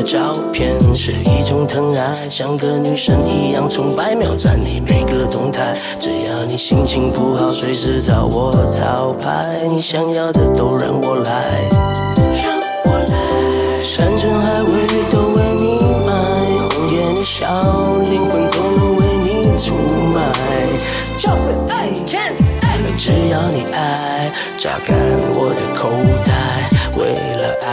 [0.04, 5.74] 照片是一种疼爱，像个女神一样崇拜，秒赞你每个动态。
[5.98, 11.68] 只要你心情不好，随时找我讨拍，你想要的都让我来，
[12.42, 13.82] 让我来。
[13.82, 14.68] 山珍海味
[15.10, 16.12] 都为你买，
[16.68, 17.62] 红颜笑，
[18.04, 19.74] 灵魂都能为你出
[20.12, 20.20] 卖。
[21.16, 22.34] 交个爱看
[22.98, 24.98] 只要你爱，榨干
[25.34, 25.88] 我的口
[26.26, 27.72] 袋，为了爱，